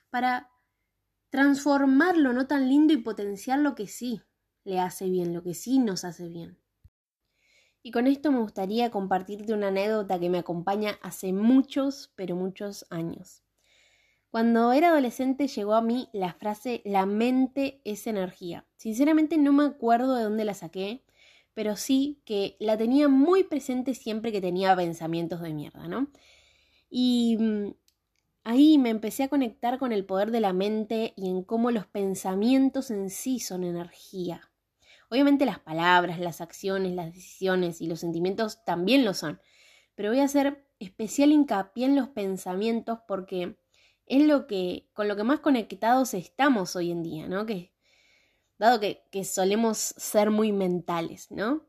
para 0.10 0.50
transformar 1.30 2.18
lo 2.18 2.34
no 2.34 2.48
tan 2.48 2.70
lindo 2.70 2.94
y 2.94 2.98
potenciar 2.98 3.60
lo 3.60 3.76
que 3.76 3.88
sí 3.88 4.22
le 4.64 4.80
hace 4.80 5.10
bien, 5.10 5.34
lo 5.34 5.44
que 5.44 5.54
sí 5.54 5.80
nos 5.80 6.04
hace 6.04 6.28
bien. 6.28 6.58
Y 7.84 7.92
con 7.92 8.08
esto 8.08 8.32
me 8.32 8.40
gustaría 8.40 8.90
compartirte 8.90 9.54
una 9.54 9.68
anécdota 9.68 10.20
que 10.20 10.30
me 10.30 10.40
acompaña 10.40 10.98
hace 11.04 11.34
muchos, 11.34 12.12
pero 12.16 12.36
muchos 12.36 12.86
años. 12.90 13.45
Cuando 14.36 14.74
era 14.74 14.90
adolescente 14.90 15.48
llegó 15.48 15.76
a 15.76 15.82
mí 15.82 16.10
la 16.12 16.34
frase 16.34 16.82
la 16.84 17.06
mente 17.06 17.80
es 17.86 18.06
energía. 18.06 18.66
Sinceramente 18.76 19.38
no 19.38 19.54
me 19.54 19.64
acuerdo 19.64 20.14
de 20.14 20.26
dónde 20.26 20.44
la 20.44 20.54
saqué, 20.54 21.06
pero 21.54 21.78
sí 21.78 22.22
que 22.26 22.58
la 22.60 22.76
tenía 22.76 23.08
muy 23.08 23.46
presente 23.46 23.96
siempre 23.96 24.34
que 24.34 24.42
tenía 24.42 24.76
pensamientos 24.76 25.40
de 25.40 25.54
mierda, 25.54 25.88
¿no? 25.88 26.10
Y 26.90 27.38
mm, 27.40 27.76
Ahí 28.44 28.78
me 28.78 28.90
empecé 28.90 29.24
a 29.24 29.30
conectar 29.30 29.80
con 29.80 29.94
el 29.94 30.04
poder 30.04 30.32
de 30.32 30.42
la 30.42 30.52
mente 30.52 31.14
y 31.16 31.30
en 31.30 31.42
cómo 31.42 31.72
los 31.72 31.88
pensamientos 31.88 32.92
en 32.92 33.10
sí 33.12 33.40
son 33.40 33.64
energía. 33.64 34.52
Obviamente 35.10 35.46
las 35.46 35.60
palabras, 35.60 36.20
las 36.20 36.42
acciones, 36.42 36.92
las 36.92 37.14
decisiones 37.14 37.80
y 37.80 37.88
los 37.88 38.02
sentimientos 38.02 38.66
también 38.66 39.06
lo 39.06 39.14
son, 39.14 39.40
pero 39.96 40.10
voy 40.10 40.20
a 40.20 40.26
hacer 40.26 40.68
especial 40.80 41.32
hincapié 41.32 41.86
en 41.86 41.96
los 41.96 42.10
pensamientos 42.10 43.00
porque 43.08 43.56
es 44.06 44.26
lo 44.26 44.48
que 44.48 44.90
con 44.94 45.08
lo 45.08 45.16
que 45.16 45.24
más 45.24 45.40
conectados 45.40 46.14
estamos 46.14 46.76
hoy 46.76 46.92
en 46.92 47.04
día, 47.04 47.28
¿no? 47.28 47.46
Que 47.46 47.74
dado 48.58 48.80
que, 48.80 49.04
que 49.12 49.26
solemos 49.26 49.78
ser 49.78 50.32
muy 50.32 50.52
mentales, 50.52 51.32
¿no? 51.32 51.66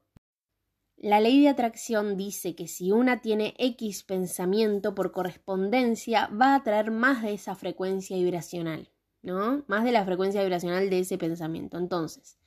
La 0.97 1.21
ley 1.21 1.43
de 1.43 1.51
atracción 1.51 2.17
dice 2.17 2.55
que 2.55 2.69
si 2.69 2.91
una 2.91 3.21
tiene 3.21 3.55
X 3.59 4.03
pensamiento 4.03 4.95
por 4.95 5.13
correspondencia, 5.13 6.29
va 6.29 6.55
a 6.55 6.63
traer 6.63 6.91
más 6.91 7.23
de 7.23 7.35
esa 7.35 7.55
frecuencia 7.55 8.17
vibracional, 8.17 8.91
¿no? 9.21 9.63
Más 9.67 9.85
de 9.85 9.93
la 9.93 10.07
frecuencia 10.07 10.43
vibracional 10.43 10.89
de 10.89 11.01
ese 11.01 11.19
pensamiento. 11.19 11.77
Entonces, 11.77 12.39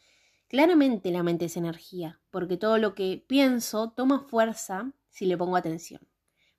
claramente 0.48 1.12
la 1.12 1.22
mente 1.22 1.46
es 1.46 1.58
energía, 1.58 2.20
porque 2.32 2.58
todo 2.58 2.80
lo 2.80 2.96
que 2.96 3.24
pienso 3.28 3.92
toma 3.92 4.22
fuerza 4.22 4.94
si 5.12 5.28
le 5.28 5.38
pongo 5.38 5.56
atención. 5.56 6.02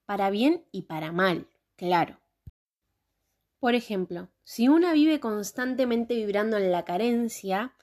Para 0.07 0.31
bien 0.31 0.65
y 0.71 0.83
para 0.83 1.11
mal, 1.11 1.49
claro. 1.75 2.21
Por 3.61 3.75
ejemplo, 3.75 4.31
si 4.43 4.69
una 4.69 4.95
vive 4.95 5.21
constantemente 5.21 6.15
vibrando 6.15 6.57
en 6.57 6.73
la 6.73 6.87
carencia, 6.87 7.75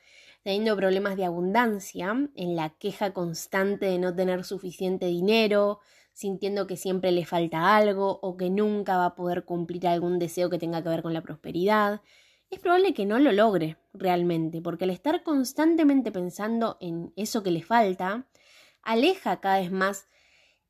teniendo 0.41 0.75
problemas 0.75 1.17
de 1.17 1.25
abundancia, 1.25 2.15
en 2.35 2.55
la 2.55 2.71
queja 2.71 3.13
constante 3.13 3.85
de 3.85 3.99
no 3.99 4.15
tener 4.15 4.43
suficiente 4.43 5.05
dinero, 5.05 5.79
sintiendo 6.13 6.65
que 6.65 6.77
siempre 6.77 7.11
le 7.11 7.25
falta 7.25 7.75
algo 7.75 8.19
o 8.23 8.37
que 8.37 8.49
nunca 8.49 8.97
va 8.97 9.05
a 9.05 9.15
poder 9.15 9.45
cumplir 9.45 9.87
algún 9.87 10.17
deseo 10.17 10.49
que 10.49 10.57
tenga 10.57 10.81
que 10.81 10.89
ver 10.89 11.03
con 11.03 11.13
la 11.13 11.21
prosperidad, 11.21 12.01
es 12.49 12.59
probable 12.59 12.95
que 12.95 13.05
no 13.05 13.19
lo 13.19 13.31
logre 13.31 13.77
realmente, 13.93 14.61
porque 14.63 14.85
al 14.85 14.89
estar 14.89 15.21
constantemente 15.21 16.11
pensando 16.11 16.77
en 16.79 17.13
eso 17.15 17.43
que 17.43 17.51
le 17.51 17.61
falta, 17.61 18.25
aleja 18.81 19.41
cada 19.41 19.59
vez 19.59 19.71
más 19.71 20.07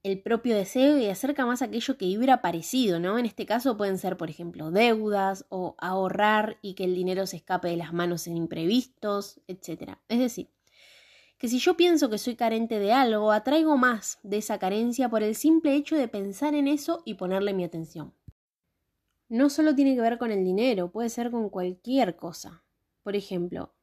el 0.07 0.21
propio 0.21 0.55
deseo 0.55 0.97
y 0.97 1.07
acerca 1.07 1.45
más 1.45 1.61
aquello 1.61 1.97
que 1.97 2.05
vibra 2.05 2.41
parecido, 2.41 2.97
¿no? 2.97 3.19
En 3.19 3.25
este 3.25 3.45
caso 3.45 3.75
pueden 3.75 3.97
ser, 3.97 4.15
por 4.15 4.29
ejemplo, 4.29 4.71
deudas 4.71 5.45
o 5.49 5.75
ahorrar 5.79 6.57
y 6.61 6.75
que 6.75 6.85
el 6.85 6.95
dinero 6.95 7.27
se 7.27 7.35
escape 7.35 7.67
de 7.67 7.75
las 7.75 7.91
manos 7.91 8.25
en 8.25 8.37
imprevistos, 8.37 9.41
etc. 9.47 9.97
Es 10.07 10.19
decir, 10.19 10.49
que 11.37 11.49
si 11.49 11.59
yo 11.59 11.75
pienso 11.75 12.09
que 12.09 12.19
soy 12.19 12.37
carente 12.37 12.79
de 12.79 12.93
algo, 12.93 13.33
atraigo 13.33 13.75
más 13.75 14.19
de 14.23 14.37
esa 14.37 14.57
carencia 14.59 15.09
por 15.09 15.23
el 15.23 15.35
simple 15.35 15.75
hecho 15.75 15.97
de 15.97 16.07
pensar 16.07 16.55
en 16.55 16.69
eso 16.69 17.03
y 17.03 17.15
ponerle 17.15 17.53
mi 17.53 17.65
atención. 17.65 18.13
No 19.27 19.49
solo 19.49 19.75
tiene 19.75 19.93
que 19.93 20.01
ver 20.01 20.17
con 20.17 20.31
el 20.31 20.45
dinero, 20.45 20.89
puede 20.89 21.09
ser 21.09 21.31
con 21.31 21.49
cualquier 21.49 22.15
cosa. 22.15 22.63
Por 23.03 23.17
ejemplo, 23.17 23.73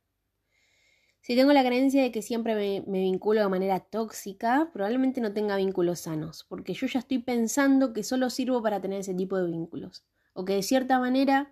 si 1.24 1.34
tengo 1.36 1.54
la 1.54 1.64
creencia 1.64 2.02
de 2.02 2.12
que 2.12 2.20
siempre 2.20 2.54
me, 2.54 2.98
vinculo 3.00 3.40
de 3.40 3.48
manera 3.48 3.80
tóxica, 3.80 4.68
probablemente 4.74 5.22
no 5.22 5.32
tenga 5.32 5.56
vínculos 5.56 6.00
sanos, 6.00 6.44
porque 6.50 6.74
yo 6.74 6.86
ya 6.86 6.98
estoy 6.98 7.16
pensando 7.16 7.94
que 7.94 8.02
solo 8.02 8.28
sirvo 8.28 8.62
para 8.62 8.82
tener 8.82 9.00
ese 9.00 9.14
tipo 9.14 9.38
de 9.38 9.46
vínculos, 9.46 10.04
o 10.34 10.44
que 10.44 10.52
de 10.52 10.62
cierta 10.62 10.98
manera 10.98 11.50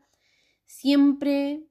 siempre 0.67 1.65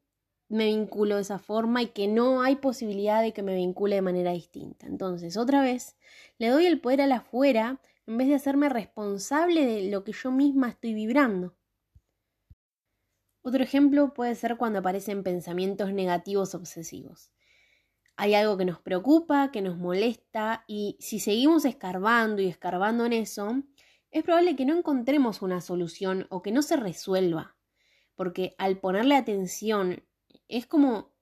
me 0.49 0.65
vinculo 0.65 1.17
de 1.17 1.21
esa 1.21 1.37
forma 1.37 1.83
y 1.83 1.89
que 1.89 2.07
no 2.07 2.41
hay 2.41 2.55
posibilidad 2.55 3.21
de 3.21 3.33
que 3.33 3.43
me 3.43 3.53
vincule 3.53 3.97
de 3.97 4.01
manera 4.01 4.31
distinta. 4.31 4.87
Entonces, 4.87 5.37
otra 5.37 5.61
vez, 5.61 5.95
le 6.39 6.47
doy 6.47 6.65
el 6.65 6.81
poder 6.81 7.01
a 7.01 7.07
la 7.07 7.17
afuera 7.17 7.81
en 8.07 8.17
vez 8.17 8.29
de 8.29 8.33
hacerme 8.33 8.67
responsable 8.67 9.63
de 9.63 9.91
lo 9.91 10.03
que 10.03 10.13
yo 10.13 10.31
misma 10.31 10.69
estoy 10.69 10.95
vibrando. 10.95 11.55
Otro 13.43 13.61
ejemplo 13.61 14.11
puede 14.15 14.33
ser 14.33 14.57
cuando 14.57 14.79
aparecen 14.79 15.21
pensamientos 15.21 15.93
negativos 15.93 16.55
obsesivos 16.55 17.29
hay 18.21 18.35
algo 18.35 18.55
que 18.55 18.65
nos 18.65 18.79
preocupa, 18.79 19.49
que 19.51 19.63
nos 19.63 19.79
molesta 19.79 20.63
y 20.67 20.95
si 20.99 21.19
seguimos 21.19 21.65
escarbando 21.65 22.43
y 22.43 22.45
escarbando 22.45 23.03
en 23.07 23.13
eso, 23.13 23.63
es 24.11 24.23
probable 24.23 24.55
que 24.55 24.63
no 24.63 24.77
encontremos 24.77 25.41
una 25.41 25.59
solución 25.59 26.27
o 26.29 26.43
que 26.43 26.51
no 26.51 26.61
se 26.61 26.77
resuelva, 26.77 27.55
porque 28.13 28.53
al 28.59 28.77
ponerle 28.77 29.15
atención 29.15 30.03
es 30.47 30.67
como 30.67 31.15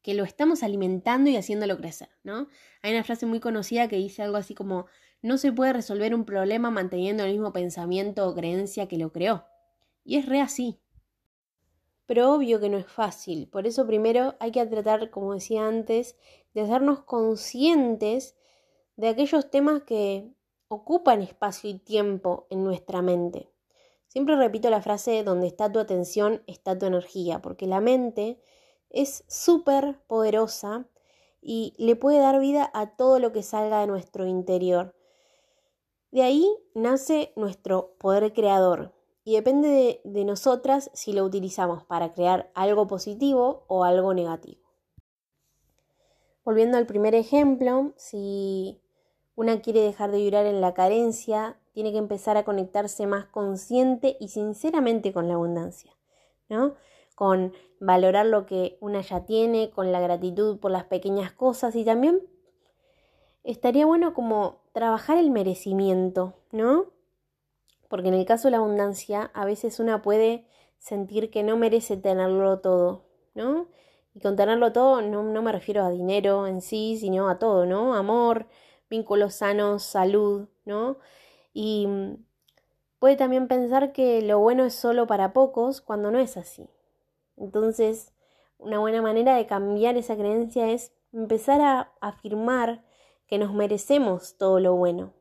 que 0.00 0.14
lo 0.14 0.22
estamos 0.22 0.62
alimentando 0.62 1.28
y 1.28 1.34
haciéndolo 1.34 1.76
crecer, 1.76 2.10
¿no? 2.22 2.46
Hay 2.82 2.92
una 2.92 3.02
frase 3.02 3.26
muy 3.26 3.40
conocida 3.40 3.88
que 3.88 3.96
dice 3.96 4.22
algo 4.22 4.36
así 4.36 4.54
como 4.54 4.86
no 5.22 5.38
se 5.38 5.50
puede 5.50 5.72
resolver 5.72 6.14
un 6.14 6.24
problema 6.24 6.70
manteniendo 6.70 7.24
el 7.24 7.32
mismo 7.32 7.52
pensamiento 7.52 8.28
o 8.28 8.34
creencia 8.36 8.86
que 8.86 8.96
lo 8.96 9.10
creó. 9.10 9.44
Y 10.04 10.18
es 10.18 10.26
re 10.26 10.40
así 10.40 10.81
pero 12.12 12.34
obvio 12.34 12.60
que 12.60 12.68
no 12.68 12.76
es 12.76 12.84
fácil. 12.84 13.48
Por 13.48 13.66
eso 13.66 13.86
primero 13.86 14.34
hay 14.38 14.52
que 14.52 14.66
tratar, 14.66 15.08
como 15.08 15.32
decía 15.32 15.66
antes, 15.66 16.14
de 16.52 16.60
hacernos 16.60 17.00
conscientes 17.04 18.36
de 18.96 19.08
aquellos 19.08 19.48
temas 19.48 19.84
que 19.84 20.30
ocupan 20.68 21.22
espacio 21.22 21.70
y 21.70 21.78
tiempo 21.78 22.46
en 22.50 22.64
nuestra 22.64 23.00
mente. 23.00 23.48
Siempre 24.08 24.36
repito 24.36 24.68
la 24.68 24.82
frase, 24.82 25.24
donde 25.24 25.46
está 25.46 25.72
tu 25.72 25.78
atención, 25.78 26.42
está 26.46 26.78
tu 26.78 26.84
energía, 26.84 27.40
porque 27.40 27.66
la 27.66 27.80
mente 27.80 28.42
es 28.90 29.24
súper 29.26 29.98
poderosa 30.06 30.86
y 31.40 31.72
le 31.78 31.96
puede 31.96 32.18
dar 32.18 32.38
vida 32.40 32.70
a 32.74 32.94
todo 32.94 33.20
lo 33.20 33.32
que 33.32 33.42
salga 33.42 33.80
de 33.80 33.86
nuestro 33.86 34.26
interior. 34.26 34.94
De 36.10 36.20
ahí 36.20 36.46
nace 36.74 37.32
nuestro 37.36 37.96
poder 37.98 38.34
creador, 38.34 38.92
y 39.24 39.34
depende 39.34 40.00
de, 40.04 40.24
nosotras 40.24 40.90
si 40.94 41.12
lo 41.12 41.24
utilizamos 41.24 41.84
para 41.84 42.12
crear 42.12 42.50
algo 42.54 42.86
positivo 42.86 43.64
o 43.68 43.84
algo 43.84 44.14
negativo. 44.14 44.62
Volviendo 46.44 46.76
al 46.76 46.86
primer 46.86 47.14
ejemplo, 47.14 47.92
si 47.96 48.82
una 49.36 49.60
quiere 49.60 49.80
dejar 49.80 50.10
de 50.10 50.18
vibrar 50.18 50.46
en 50.46 50.60
la 50.60 50.74
carencia, 50.74 51.56
tiene 51.72 51.92
que 51.92 51.98
empezar 51.98 52.36
a 52.36 52.44
conectarse 52.44 53.06
más 53.06 53.26
consciente 53.26 54.16
y 54.18 54.28
sinceramente 54.28 55.12
con 55.12 55.28
la 55.28 55.34
abundancia, 55.34 55.92
¿no? 56.48 56.74
Con 57.14 57.52
valorar 57.78 58.26
lo 58.26 58.46
que 58.46 58.76
una 58.80 59.02
ya 59.02 59.24
tiene, 59.24 59.70
con 59.70 59.92
la 59.92 60.00
gratitud 60.00 60.58
por 60.58 60.72
las 60.72 60.84
pequeñas 60.84 61.32
cosas 61.32 61.76
y 61.76 61.84
también 61.84 62.20
estaría 63.44 63.86
bueno 63.86 64.14
como 64.14 64.62
trabajar 64.72 65.18
el 65.18 65.30
merecimiento, 65.30 66.34
¿no? 66.50 66.86
Porque 67.92 68.08
en 68.08 68.14
el 68.14 68.24
caso 68.24 68.48
de 68.48 68.52
la 68.52 68.56
abundancia 68.56 69.30
a 69.34 69.44
veces 69.44 69.78
una 69.78 70.00
puede 70.00 70.46
sentir 70.78 71.30
que 71.30 71.42
no 71.42 71.58
merece 71.58 71.98
tenerlo 71.98 72.60
todo, 72.60 73.04
¿no? 73.34 73.68
Y 74.14 74.20
con 74.20 74.34
tenerlo 74.34 74.72
todo 74.72 75.02
no, 75.02 75.22
no 75.22 75.42
me 75.42 75.52
refiero 75.52 75.84
a 75.84 75.90
dinero 75.90 76.46
en 76.46 76.62
sí, 76.62 76.96
sino 76.98 77.28
a 77.28 77.38
todo, 77.38 77.66
¿no? 77.66 77.94
Amor, 77.94 78.46
vínculos 78.88 79.34
sanos, 79.34 79.82
salud, 79.82 80.48
¿no? 80.64 80.96
Y 81.52 81.86
mm, 81.86 82.24
puede 82.98 83.16
también 83.16 83.46
pensar 83.46 83.92
que 83.92 84.22
lo 84.22 84.38
bueno 84.38 84.64
es 84.64 84.72
solo 84.72 85.06
para 85.06 85.34
pocos 85.34 85.82
cuando 85.82 86.10
no 86.10 86.18
es 86.18 86.38
así. 86.38 86.70
Entonces, 87.36 88.14
una 88.56 88.78
buena 88.78 89.02
manera 89.02 89.36
de 89.36 89.44
cambiar 89.44 89.98
esa 89.98 90.16
creencia 90.16 90.70
es 90.70 90.94
empezar 91.12 91.60
a 91.60 91.92
afirmar 92.00 92.86
que 93.26 93.36
nos 93.36 93.52
merecemos 93.52 94.38
todo 94.38 94.60
lo 94.60 94.76
bueno, 94.76 95.12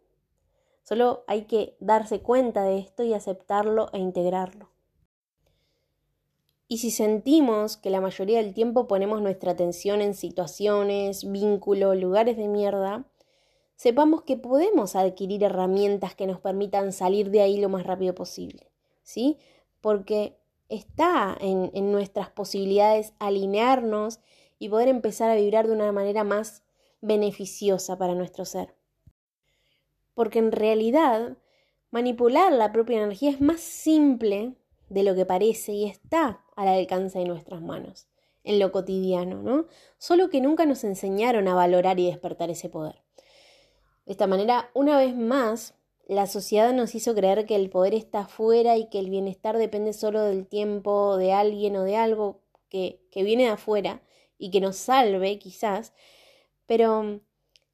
Solo 0.91 1.23
hay 1.25 1.43
que 1.43 1.77
darse 1.79 2.19
cuenta 2.19 2.63
de 2.63 2.77
esto 2.77 3.03
y 3.03 3.13
aceptarlo 3.13 3.87
e 3.93 3.97
integrarlo. 3.97 4.71
Y 6.67 6.79
si 6.79 6.91
sentimos 6.91 7.77
que 7.77 7.89
la 7.89 8.01
mayoría 8.01 8.39
del 8.39 8.53
tiempo 8.53 8.89
ponemos 8.89 9.21
nuestra 9.21 9.53
atención 9.53 10.01
en 10.01 10.13
situaciones, 10.13 11.31
vínculos, 11.31 11.95
lugares 11.95 12.35
de 12.35 12.49
mierda, 12.49 13.05
sepamos 13.77 14.23
que 14.23 14.35
podemos 14.35 14.97
adquirir 14.97 15.45
herramientas 15.45 16.13
que 16.13 16.27
nos 16.27 16.41
permitan 16.41 16.91
salir 16.91 17.31
de 17.31 17.39
ahí 17.39 17.57
lo 17.57 17.69
más 17.69 17.85
rápido 17.85 18.13
posible, 18.13 18.69
¿sí? 19.01 19.37
Porque 19.79 20.41
está 20.67 21.37
en, 21.39 21.71
en 21.73 21.93
nuestras 21.93 22.31
posibilidades 22.31 23.13
alinearnos 23.17 24.19
y 24.59 24.67
poder 24.67 24.89
empezar 24.89 25.31
a 25.31 25.35
vibrar 25.35 25.67
de 25.67 25.73
una 25.73 25.93
manera 25.93 26.25
más 26.25 26.63
beneficiosa 26.99 27.97
para 27.97 28.13
nuestro 28.13 28.43
ser. 28.43 28.80
Porque 30.13 30.39
en 30.39 30.51
realidad 30.51 31.37
manipular 31.91 32.51
la 32.51 32.71
propia 32.71 32.97
energía 32.97 33.29
es 33.29 33.41
más 33.41 33.59
simple 33.59 34.55
de 34.89 35.03
lo 35.03 35.15
que 35.15 35.25
parece 35.25 35.73
y 35.73 35.85
está 35.85 36.43
al 36.55 36.67
alcance 36.67 37.19
de 37.19 37.25
nuestras 37.25 37.61
manos, 37.61 38.07
en 38.43 38.59
lo 38.59 38.71
cotidiano, 38.71 39.41
¿no? 39.41 39.67
Solo 39.97 40.29
que 40.29 40.41
nunca 40.41 40.65
nos 40.65 40.83
enseñaron 40.83 41.47
a 41.47 41.55
valorar 41.55 41.99
y 41.99 42.07
despertar 42.07 42.49
ese 42.49 42.69
poder. 42.69 43.01
De 44.05 44.13
esta 44.13 44.27
manera, 44.27 44.69
una 44.73 44.97
vez 44.97 45.15
más, 45.15 45.75
la 46.07 46.27
sociedad 46.27 46.73
nos 46.73 46.95
hizo 46.95 47.15
creer 47.15 47.45
que 47.45 47.55
el 47.55 47.69
poder 47.69 47.93
está 47.93 48.21
afuera 48.21 48.75
y 48.75 48.89
que 48.89 48.99
el 48.99 49.09
bienestar 49.09 49.57
depende 49.57 49.93
solo 49.93 50.23
del 50.23 50.47
tiempo 50.47 51.15
de 51.17 51.31
alguien 51.31 51.77
o 51.77 51.83
de 51.83 51.95
algo 51.95 52.41
que, 52.67 53.01
que 53.11 53.23
viene 53.23 53.43
de 53.43 53.51
afuera 53.51 54.01
y 54.37 54.49
que 54.51 54.59
nos 54.59 54.75
salve, 54.75 55.39
quizás, 55.39 55.93
pero 56.65 57.21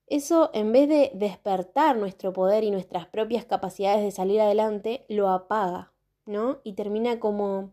eso, 0.07 0.49
en 0.53 0.71
vez 0.71 0.87
de 0.87 1.11
despertar 1.13 1.97
nuestro 1.97 2.31
poder 2.31 2.63
y 2.63 2.71
nuestras 2.71 3.07
propias 3.07 3.45
capacidades 3.45 4.01
de 4.01 4.11
salir 4.11 4.39
adelante, 4.39 5.05
lo 5.09 5.29
apaga, 5.29 5.91
¿no? 6.25 6.59
Y 6.63 6.73
termina 6.73 7.19
como 7.19 7.71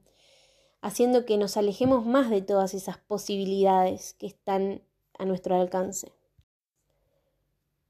haciendo 0.83 1.25
que 1.25 1.39
nos 1.39 1.57
alejemos 1.57 2.05
más 2.05 2.31
de 2.31 2.43
todas 2.43 2.75
esas 2.75 2.99
posibilidades 2.99 4.15
que 4.15 4.27
están 4.27 4.83
a 5.17 5.25
nuestro 5.25 5.55
alcance. 5.55 6.13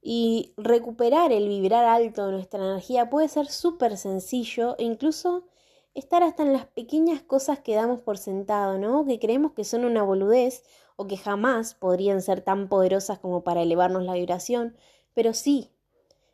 Y 0.03 0.53
recuperar 0.59 1.33
el 1.33 1.49
vibrar 1.49 1.87
alto 1.87 2.27
de 2.27 2.33
nuestra 2.33 2.63
energía 2.63 3.09
puede 3.09 3.29
ser 3.29 3.47
súper 3.47 3.97
sencillo 3.97 4.77
e 4.79 4.85
incluso 4.85 5.47
estar 5.95 6.23
hasta 6.23 6.43
en 6.43 6.53
las 6.53 6.67
pequeñas 6.67 7.23
cosas 7.23 7.61
que 7.61 7.75
damos 7.75 8.01
por 8.01 8.19
sentado, 8.19 8.79
¿no? 8.79 9.07
Que 9.07 9.19
creemos 9.19 9.53
que 9.53 9.65
son 9.65 9.87
una 9.87 10.03
boludez 10.03 10.63
o 10.97 11.07
que 11.07 11.17
jamás 11.17 11.75
podrían 11.75 12.23
ser 12.23 12.41
tan 12.41 12.69
poderosas 12.69 13.19
como 13.19 13.43
para 13.43 13.63
elevarnos 13.63 14.05
la 14.05 14.15
vibración, 14.15 14.77
pero 15.15 15.35
sí, 15.35 15.71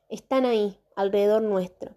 están 0.08 0.44
ahí, 0.44 0.78
alrededor 0.96 1.42
nuestro. 1.42 1.94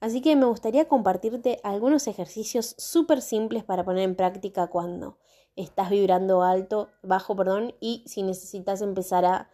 Así 0.00 0.20
que 0.20 0.36
me 0.36 0.46
gustaría 0.46 0.86
compartirte 0.86 1.58
algunos 1.64 2.06
ejercicios 2.06 2.74
súper 2.78 3.20
simples 3.20 3.64
para 3.64 3.84
poner 3.84 4.04
en 4.04 4.14
práctica 4.14 4.68
cuando 4.68 5.18
estás 5.56 5.90
vibrando 5.90 6.42
alto, 6.42 6.88
bajo, 7.02 7.34
perdón, 7.34 7.74
y 7.80 8.04
si 8.06 8.22
necesitas 8.22 8.80
empezar 8.80 9.24
a 9.24 9.50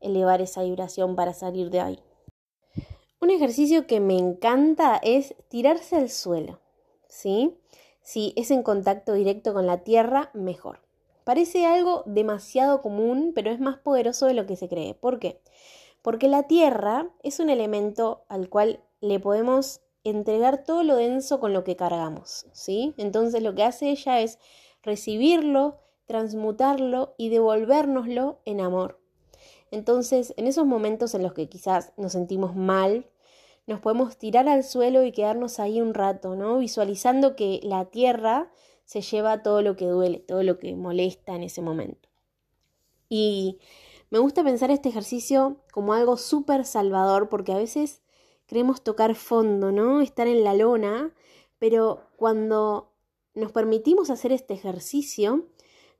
elevar 0.00 0.40
esa 0.40 0.62
vibración 0.62 1.16
para 1.16 1.34
salir 1.34 1.70
de 1.70 1.80
ahí. 1.80 2.02
Un 3.20 3.30
ejercicio 3.30 3.88
que 3.88 3.98
me 3.98 4.16
encanta 4.16 5.00
es 5.02 5.34
tirarse 5.48 5.96
al 5.96 6.08
suelo, 6.10 6.60
¿sí? 7.08 7.58
Si 8.00 8.32
es 8.36 8.52
en 8.52 8.62
contacto 8.62 9.12
directo 9.14 9.52
con 9.52 9.66
la 9.66 9.82
tierra, 9.82 10.30
mejor. 10.32 10.87
Parece 11.28 11.66
algo 11.66 12.04
demasiado 12.06 12.80
común, 12.80 13.32
pero 13.34 13.50
es 13.50 13.60
más 13.60 13.76
poderoso 13.76 14.24
de 14.24 14.32
lo 14.32 14.46
que 14.46 14.56
se 14.56 14.66
cree. 14.66 14.94
¿Por 14.94 15.18
qué? 15.18 15.42
Porque 16.00 16.26
la 16.26 16.44
Tierra 16.44 17.10
es 17.22 17.38
un 17.38 17.50
elemento 17.50 18.24
al 18.30 18.48
cual 18.48 18.82
le 19.02 19.20
podemos 19.20 19.82
entregar 20.04 20.64
todo 20.64 20.82
lo 20.84 20.96
denso 20.96 21.38
con 21.38 21.52
lo 21.52 21.64
que 21.64 21.76
cargamos, 21.76 22.46
¿sí? 22.52 22.94
Entonces 22.96 23.42
lo 23.42 23.54
que 23.54 23.62
hace 23.62 23.90
ella 23.90 24.22
es 24.22 24.38
recibirlo, 24.82 25.76
transmutarlo 26.06 27.14
y 27.18 27.28
devolvérnoslo 27.28 28.40
en 28.46 28.62
amor. 28.62 28.98
Entonces, 29.70 30.32
en 30.38 30.46
esos 30.46 30.64
momentos 30.64 31.14
en 31.14 31.22
los 31.22 31.34
que 31.34 31.50
quizás 31.50 31.92
nos 31.98 32.12
sentimos 32.12 32.56
mal, 32.56 33.04
nos 33.66 33.80
podemos 33.80 34.16
tirar 34.16 34.48
al 34.48 34.64
suelo 34.64 35.04
y 35.04 35.12
quedarnos 35.12 35.60
ahí 35.60 35.82
un 35.82 35.92
rato, 35.92 36.36
¿no? 36.36 36.56
Visualizando 36.56 37.36
que 37.36 37.60
la 37.62 37.84
tierra 37.84 38.50
se 38.88 39.02
lleva 39.02 39.42
todo 39.42 39.60
lo 39.60 39.76
que 39.76 39.84
duele, 39.84 40.20
todo 40.20 40.42
lo 40.42 40.58
que 40.58 40.74
molesta 40.74 41.34
en 41.34 41.42
ese 41.42 41.60
momento. 41.60 42.08
Y 43.10 43.58
me 44.08 44.18
gusta 44.18 44.42
pensar 44.42 44.70
este 44.70 44.88
ejercicio 44.88 45.58
como 45.72 45.92
algo 45.92 46.16
súper 46.16 46.64
salvador 46.64 47.28
porque 47.28 47.52
a 47.52 47.58
veces 47.58 48.00
queremos 48.46 48.82
tocar 48.82 49.14
fondo, 49.14 49.72
¿no? 49.72 50.00
Estar 50.00 50.26
en 50.26 50.42
la 50.42 50.54
lona, 50.54 51.12
pero 51.58 52.00
cuando 52.16 52.90
nos 53.34 53.52
permitimos 53.52 54.08
hacer 54.08 54.32
este 54.32 54.54
ejercicio, 54.54 55.44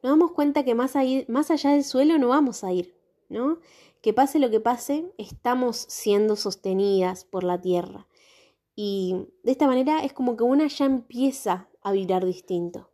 nos 0.02 0.12
damos 0.12 0.32
cuenta 0.32 0.64
que 0.64 0.74
más, 0.74 0.94
más 1.28 1.50
allá 1.50 1.72
del 1.72 1.84
suelo 1.84 2.16
no 2.16 2.28
vamos 2.28 2.64
a 2.64 2.72
ir, 2.72 2.96
¿no? 3.28 3.58
Que 4.00 4.14
pase 4.14 4.38
lo 4.38 4.48
que 4.48 4.60
pase, 4.60 5.12
estamos 5.18 5.76
siendo 5.76 6.36
sostenidas 6.36 7.26
por 7.26 7.44
la 7.44 7.60
tierra. 7.60 8.06
Y 8.80 9.26
de 9.42 9.50
esta 9.50 9.66
manera 9.66 10.04
es 10.04 10.12
como 10.12 10.36
que 10.36 10.44
una 10.44 10.68
ya 10.68 10.84
empieza 10.84 11.68
a 11.82 11.90
vibrar 11.90 12.24
distinto. 12.24 12.92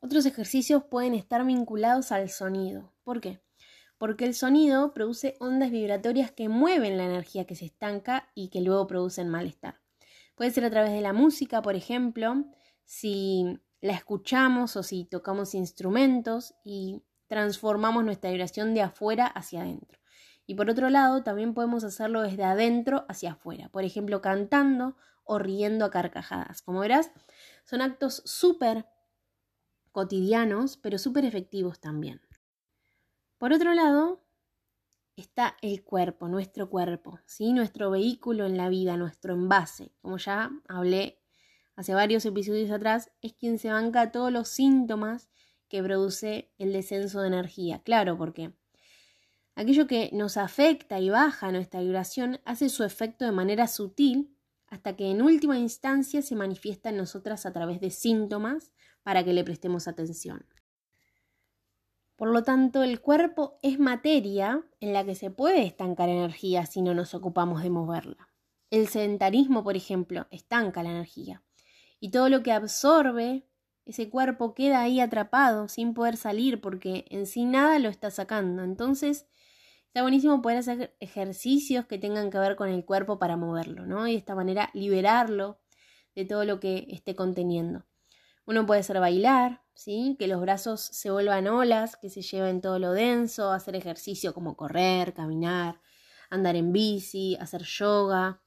Otros 0.00 0.24
ejercicios 0.24 0.82
pueden 0.84 1.12
estar 1.12 1.44
vinculados 1.44 2.10
al 2.10 2.30
sonido. 2.30 2.94
¿Por 3.04 3.20
qué? 3.20 3.42
Porque 3.98 4.24
el 4.24 4.32
sonido 4.32 4.94
produce 4.94 5.36
ondas 5.40 5.70
vibratorias 5.70 6.32
que 6.32 6.48
mueven 6.48 6.96
la 6.96 7.04
energía 7.04 7.44
que 7.44 7.54
se 7.54 7.66
estanca 7.66 8.30
y 8.34 8.48
que 8.48 8.62
luego 8.62 8.86
producen 8.86 9.28
malestar. 9.28 9.82
Puede 10.36 10.52
ser 10.52 10.64
a 10.64 10.70
través 10.70 10.92
de 10.92 11.02
la 11.02 11.12
música, 11.12 11.60
por 11.60 11.74
ejemplo, 11.74 12.46
si 12.86 13.60
la 13.82 13.92
escuchamos 13.92 14.74
o 14.74 14.82
si 14.82 15.04
tocamos 15.04 15.54
instrumentos 15.54 16.54
y 16.64 17.02
transformamos 17.26 18.04
nuestra 18.04 18.30
vibración 18.30 18.72
de 18.72 18.80
afuera 18.80 19.26
hacia 19.26 19.60
adentro. 19.60 19.99
Y 20.50 20.56
por 20.56 20.68
otro 20.68 20.90
lado, 20.90 21.22
también 21.22 21.54
podemos 21.54 21.84
hacerlo 21.84 22.22
desde 22.22 22.42
adentro 22.42 23.04
hacia 23.08 23.34
afuera, 23.34 23.68
por 23.68 23.84
ejemplo, 23.84 24.20
cantando 24.20 24.96
o 25.22 25.38
riendo 25.38 25.84
a 25.84 25.92
carcajadas. 25.92 26.60
Como 26.60 26.80
verás, 26.80 27.12
son 27.64 27.82
actos 27.82 28.20
súper 28.24 28.84
cotidianos, 29.92 30.76
pero 30.76 30.98
súper 30.98 31.24
efectivos 31.24 31.78
también. 31.78 32.20
Por 33.38 33.52
otro 33.52 33.74
lado, 33.74 34.24
está 35.14 35.56
el 35.62 35.84
cuerpo, 35.84 36.26
nuestro 36.26 36.68
cuerpo, 36.68 37.20
¿sí? 37.26 37.52
nuestro 37.52 37.92
vehículo 37.92 38.44
en 38.44 38.56
la 38.56 38.68
vida, 38.68 38.96
nuestro 38.96 39.34
envase. 39.34 39.92
Como 40.02 40.16
ya 40.16 40.50
hablé 40.66 41.22
hace 41.76 41.94
varios 41.94 42.24
episodios 42.24 42.72
atrás, 42.72 43.12
es 43.22 43.34
quien 43.34 43.60
se 43.60 43.70
banca 43.70 44.10
todos 44.10 44.32
los 44.32 44.48
síntomas 44.48 45.28
que 45.68 45.80
produce 45.80 46.52
el 46.58 46.72
descenso 46.72 47.20
de 47.20 47.28
energía. 47.28 47.82
Claro, 47.84 48.18
porque 48.18 48.52
aquello 49.60 49.86
que 49.86 50.10
nos 50.12 50.36
afecta 50.36 50.98
y 51.00 51.10
baja 51.10 51.52
nuestra 51.52 51.80
vibración 51.80 52.40
hace 52.44 52.68
su 52.70 52.82
efecto 52.82 53.26
de 53.26 53.32
manera 53.32 53.66
sutil 53.68 54.34
hasta 54.68 54.96
que 54.96 55.10
en 55.10 55.20
última 55.20 55.58
instancia 55.58 56.22
se 56.22 56.34
manifiesta 56.34 56.88
en 56.88 56.96
nosotras 56.96 57.44
a 57.44 57.52
través 57.52 57.80
de 57.80 57.90
síntomas 57.90 58.72
para 59.02 59.22
que 59.22 59.34
le 59.34 59.44
prestemos 59.44 59.86
atención. 59.86 60.46
Por 62.16 62.28
lo 62.28 62.42
tanto, 62.42 62.82
el 62.82 63.00
cuerpo 63.00 63.58
es 63.62 63.78
materia 63.78 64.62
en 64.80 64.92
la 64.92 65.04
que 65.04 65.14
se 65.14 65.30
puede 65.30 65.66
estancar 65.66 66.08
energía 66.08 66.64
si 66.66 66.80
no 66.80 66.94
nos 66.94 67.14
ocupamos 67.14 67.62
de 67.62 67.70
moverla. 67.70 68.28
El 68.70 68.88
sedentarismo, 68.88 69.64
por 69.64 69.76
ejemplo, 69.76 70.26
estanca 70.30 70.82
la 70.82 70.90
energía. 70.90 71.42
Y 71.98 72.10
todo 72.10 72.28
lo 72.28 72.42
que 72.42 72.52
absorbe 72.52 73.46
ese 73.84 74.08
cuerpo 74.08 74.54
queda 74.54 74.80
ahí 74.80 75.00
atrapado 75.00 75.68
sin 75.68 75.92
poder 75.94 76.16
salir 76.16 76.60
porque 76.60 77.06
en 77.10 77.26
sí 77.26 77.44
nada 77.44 77.78
lo 77.78 77.88
está 77.88 78.10
sacando. 78.10 78.62
Entonces, 78.62 79.26
Está 79.90 80.02
buenísimo 80.02 80.40
poder 80.40 80.58
hacer 80.58 80.94
ejercicios 81.00 81.84
que 81.86 81.98
tengan 81.98 82.30
que 82.30 82.38
ver 82.38 82.54
con 82.54 82.68
el 82.68 82.84
cuerpo 82.84 83.18
para 83.18 83.36
moverlo, 83.36 83.86
¿no? 83.86 84.06
Y 84.06 84.12
de 84.12 84.18
esta 84.18 84.36
manera 84.36 84.70
liberarlo 84.72 85.58
de 86.14 86.24
todo 86.24 86.44
lo 86.44 86.60
que 86.60 86.86
esté 86.90 87.16
conteniendo. 87.16 87.84
Uno 88.46 88.66
puede 88.66 88.84
ser 88.84 89.00
bailar, 89.00 89.64
¿sí? 89.74 90.14
Que 90.16 90.28
los 90.28 90.40
brazos 90.40 90.80
se 90.80 91.10
vuelvan 91.10 91.48
olas, 91.48 91.96
que 91.96 92.08
se 92.08 92.22
lleven 92.22 92.60
todo 92.60 92.78
lo 92.78 92.92
denso, 92.92 93.50
hacer 93.50 93.74
ejercicio 93.74 94.32
como 94.32 94.56
correr, 94.56 95.12
caminar, 95.12 95.80
andar 96.30 96.54
en 96.54 96.70
bici, 96.70 97.36
hacer 97.40 97.62
yoga. 97.64 98.44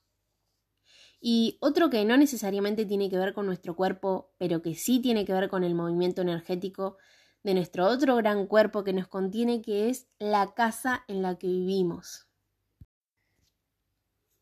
Y 1.19 1.57
otro 1.59 1.89
que 1.89 2.05
no 2.05 2.15
necesariamente 2.15 2.85
tiene 2.85 3.09
que 3.09 3.17
ver 3.17 3.33
con 3.33 3.47
nuestro 3.47 3.75
cuerpo, 3.75 4.33
pero 4.37 4.61
que 4.61 4.75
sí 4.75 5.01
tiene 5.01 5.25
que 5.25 5.33
ver 5.33 5.49
con 5.49 5.65
el 5.65 5.75
movimiento 5.75 6.21
energético, 6.21 6.95
de 7.43 7.53
nuestro 7.53 7.85
otro 7.87 8.15
gran 8.15 8.47
cuerpo 8.47 8.83
que 8.83 8.93
nos 8.93 9.07
contiene, 9.07 9.61
que 9.61 9.89
es 9.89 10.07
la 10.17 10.53
casa 10.53 11.03
en 11.07 11.21
la 11.21 11.37
que 11.37 11.47
vivimos. 11.47 12.27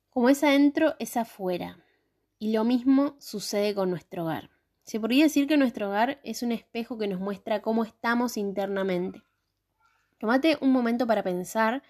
Como 0.10 0.30
es 0.30 0.44
adentro, 0.44 0.96
es 1.00 1.18
afuera. 1.18 1.84
Y 2.38 2.54
lo 2.54 2.64
mismo 2.64 3.16
sucede 3.20 3.74
con 3.74 3.90
nuestro 3.90 4.24
hogar. 4.24 4.50
Se 4.84 5.00
podría 5.00 5.24
decir 5.24 5.48
que 5.48 5.58
nuestro 5.58 5.88
hogar 5.88 6.20
es 6.24 6.44
un 6.44 6.52
espejo 6.52 6.98
que 6.98 7.08
nos 7.08 7.20
muestra 7.20 7.62
cómo 7.62 7.84
estamos 7.84 8.38
internamente. 8.38 9.24
Tómate 10.20 10.58
un 10.62 10.72
momento 10.72 11.08
para 11.08 11.24
pensar 11.24 11.82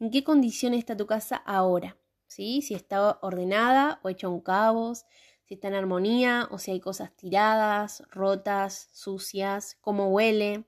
en 0.00 0.10
qué 0.10 0.24
condición 0.24 0.74
está 0.74 0.96
tu 0.96 1.06
casa 1.06 1.36
ahora, 1.36 1.96
¿sí? 2.26 2.62
Si 2.62 2.74
está 2.74 3.18
ordenada 3.22 4.00
o 4.02 4.08
hecha 4.08 4.28
un 4.28 4.40
cabos, 4.40 5.04
si 5.48 5.54
está 5.54 5.68
en 5.68 5.74
armonía 5.74 6.46
o 6.50 6.58
si 6.58 6.72
hay 6.72 6.80
cosas 6.80 7.16
tiradas, 7.16 8.02
rotas, 8.10 8.90
sucias, 8.92 9.78
cómo 9.80 10.08
huele. 10.08 10.64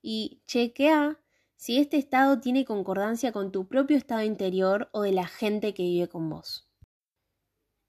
Y 0.00 0.40
chequea 0.46 1.18
si 1.56 1.78
este 1.78 1.96
estado 1.96 2.38
tiene 2.38 2.64
concordancia 2.64 3.32
con 3.32 3.50
tu 3.50 3.66
propio 3.66 3.96
estado 3.96 4.22
interior 4.22 4.88
o 4.92 5.02
de 5.02 5.10
la 5.10 5.26
gente 5.26 5.74
que 5.74 5.82
vive 5.82 6.08
con 6.08 6.30
vos. 6.30 6.70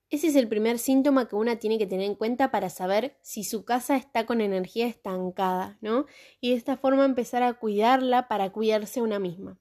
Ese 0.09 0.27
es 0.27 0.35
el 0.35 0.47
primer 0.47 0.79
síntoma 0.79 1.27
que 1.27 1.35
una 1.35 1.57
tiene 1.57 1.77
que 1.77 1.85
tener 1.85 2.07
en 2.07 2.15
cuenta 2.15 2.49
para 2.49 2.71
saber 2.71 3.19
si 3.21 3.43
su 3.43 3.63
casa 3.63 3.95
está 3.95 4.25
con 4.25 4.41
energía 4.41 4.87
estancada, 4.87 5.77
¿no? 5.81 6.07
Y 6.41 6.51
de 6.51 6.55
esta 6.55 6.75
forma 6.75 7.05
empezar 7.05 7.43
a 7.43 7.53
cuidarla 7.53 8.27
para 8.27 8.51
cuidarse 8.51 8.99
una 9.03 9.19
misma. 9.19 9.59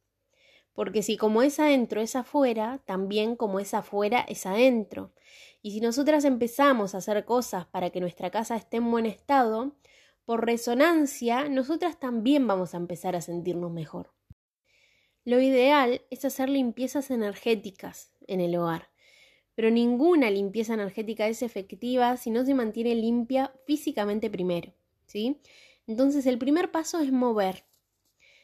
Porque 0.72 1.02
si 1.02 1.18
como 1.18 1.42
es 1.42 1.60
adentro 1.60 2.00
es 2.00 2.16
afuera, 2.16 2.82
también 2.86 3.36
como 3.36 3.60
es 3.60 3.74
afuera 3.74 4.24
es 4.26 4.46
adentro. 4.46 5.12
Y 5.64 5.70
si 5.70 5.80
nosotras 5.80 6.26
empezamos 6.26 6.94
a 6.94 6.98
hacer 6.98 7.24
cosas 7.24 7.64
para 7.64 7.88
que 7.88 7.98
nuestra 7.98 8.30
casa 8.30 8.54
esté 8.54 8.76
en 8.76 8.90
buen 8.90 9.06
estado, 9.06 9.74
por 10.26 10.44
resonancia, 10.44 11.48
nosotras 11.48 11.98
también 11.98 12.46
vamos 12.46 12.74
a 12.74 12.76
empezar 12.76 13.16
a 13.16 13.22
sentirnos 13.22 13.72
mejor. 13.72 14.12
Lo 15.24 15.40
ideal 15.40 16.02
es 16.10 16.26
hacer 16.26 16.50
limpiezas 16.50 17.10
energéticas 17.10 18.12
en 18.26 18.42
el 18.42 18.54
hogar, 18.56 18.90
pero 19.54 19.70
ninguna 19.70 20.30
limpieza 20.30 20.74
energética 20.74 21.28
es 21.28 21.40
efectiva 21.40 22.18
si 22.18 22.30
no 22.30 22.44
se 22.44 22.52
mantiene 22.52 22.94
limpia 22.94 23.50
físicamente 23.66 24.28
primero, 24.28 24.74
¿sí? 25.06 25.40
Entonces 25.86 26.26
el 26.26 26.36
primer 26.36 26.72
paso 26.72 27.00
es 27.00 27.10
mover. 27.10 27.64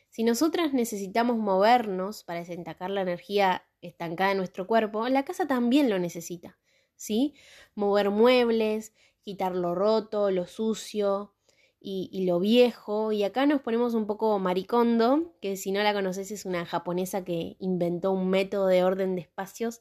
Si 0.08 0.24
nosotras 0.24 0.72
necesitamos 0.72 1.36
movernos 1.36 2.24
para 2.24 2.38
desencajar 2.38 2.88
la 2.88 3.02
energía 3.02 3.66
estancada 3.82 4.30
en 4.30 4.38
nuestro 4.38 4.66
cuerpo, 4.66 5.06
la 5.10 5.26
casa 5.26 5.46
también 5.46 5.90
lo 5.90 5.98
necesita, 5.98 6.58
¿sí? 7.00 7.34
Mover 7.74 8.10
muebles, 8.10 8.92
quitar 9.22 9.56
lo 9.56 9.74
roto, 9.74 10.30
lo 10.30 10.46
sucio, 10.46 11.34
y, 11.80 12.26
lo 12.26 12.38
viejo. 12.38 13.12
Y 13.12 13.24
acá 13.24 13.46
nos 13.46 13.62
ponemos 13.62 13.94
un 13.94 14.06
poco 14.06 14.38
maricondo, 14.38 15.34
que 15.40 15.56
si 15.56 15.72
no 15.72 15.82
la 15.82 15.94
conoces 15.94 16.30
es 16.30 16.44
una 16.44 16.66
japonesa 16.66 17.24
que 17.24 17.56
inventó 17.58 18.12
un 18.12 18.28
método 18.28 18.66
de 18.66 18.84
orden 18.84 19.14
de 19.14 19.22
espacios 19.22 19.80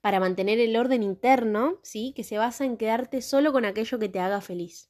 para 0.00 0.20
mantener 0.20 0.60
el 0.60 0.76
orden 0.76 1.02
interno, 1.02 1.78
¿sí? 1.82 2.12
Que 2.14 2.24
se 2.24 2.38
basa 2.38 2.64
en 2.64 2.76
quedarte 2.76 3.20
solo 3.20 3.52
con 3.52 3.64
aquello 3.64 3.98
que 3.98 4.08
te 4.08 4.20
haga 4.20 4.40
feliz. 4.40 4.88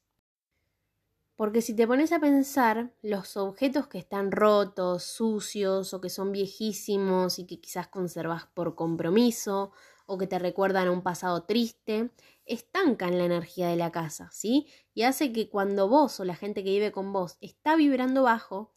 Porque 1.35 1.61
si 1.63 1.75
te 1.75 1.87
pones 1.87 2.11
a 2.11 2.19
pensar, 2.19 2.93
los 3.01 3.35
objetos 3.35 3.87
que 3.87 3.97
están 3.97 4.31
rotos, 4.31 5.03
sucios 5.03 5.91
o 5.93 5.99
que 5.99 6.09
son 6.11 6.31
viejísimos 6.31 7.39
y 7.39 7.47
que 7.47 7.59
quizás 7.59 7.87
conservas 7.87 8.45
por 8.53 8.75
compromiso 8.75 9.71
o 10.05 10.17
que 10.17 10.27
te 10.27 10.39
recuerdan 10.39 10.87
a 10.87 10.91
un 10.91 11.01
pasado 11.01 11.43
triste, 11.43 12.11
estancan 12.45 13.17
la 13.17 13.25
energía 13.25 13.69
de 13.69 13.75
la 13.75 13.91
casa, 13.91 14.29
¿sí? 14.31 14.67
Y 14.93 15.03
hace 15.03 15.31
que 15.31 15.49
cuando 15.49 15.87
vos 15.87 16.19
o 16.19 16.25
la 16.25 16.35
gente 16.35 16.63
que 16.63 16.71
vive 16.71 16.91
con 16.91 17.13
vos 17.13 17.37
está 17.41 17.75
vibrando 17.75 18.23
bajo, 18.23 18.73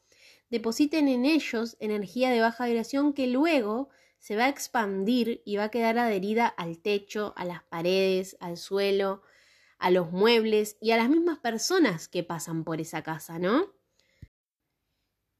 depositen 0.50 1.08
en 1.08 1.24
ellos 1.24 1.76
energía 1.80 2.30
de 2.30 2.40
baja 2.40 2.66
vibración 2.66 3.12
que 3.12 3.26
luego 3.26 3.88
se 4.18 4.37
va 4.37 4.44
a 4.44 4.48
expandir 4.48 5.42
y 5.44 5.56
va 5.56 5.64
a 5.64 5.70
quedar 5.70 5.98
adherida 5.98 6.46
al 6.46 6.78
techo, 6.78 7.34
a 7.37 7.44
las 7.44 7.62
paredes, 7.64 8.37
al 8.40 8.56
suelo, 8.56 9.22
a 9.78 9.90
los 9.90 10.12
muebles 10.12 10.78
y 10.80 10.92
a 10.92 10.96
las 10.96 11.10
mismas 11.10 11.38
personas 11.40 12.08
que 12.08 12.22
pasan 12.22 12.64
por 12.64 12.80
esa 12.80 13.02
casa, 13.02 13.38
¿no? 13.38 13.74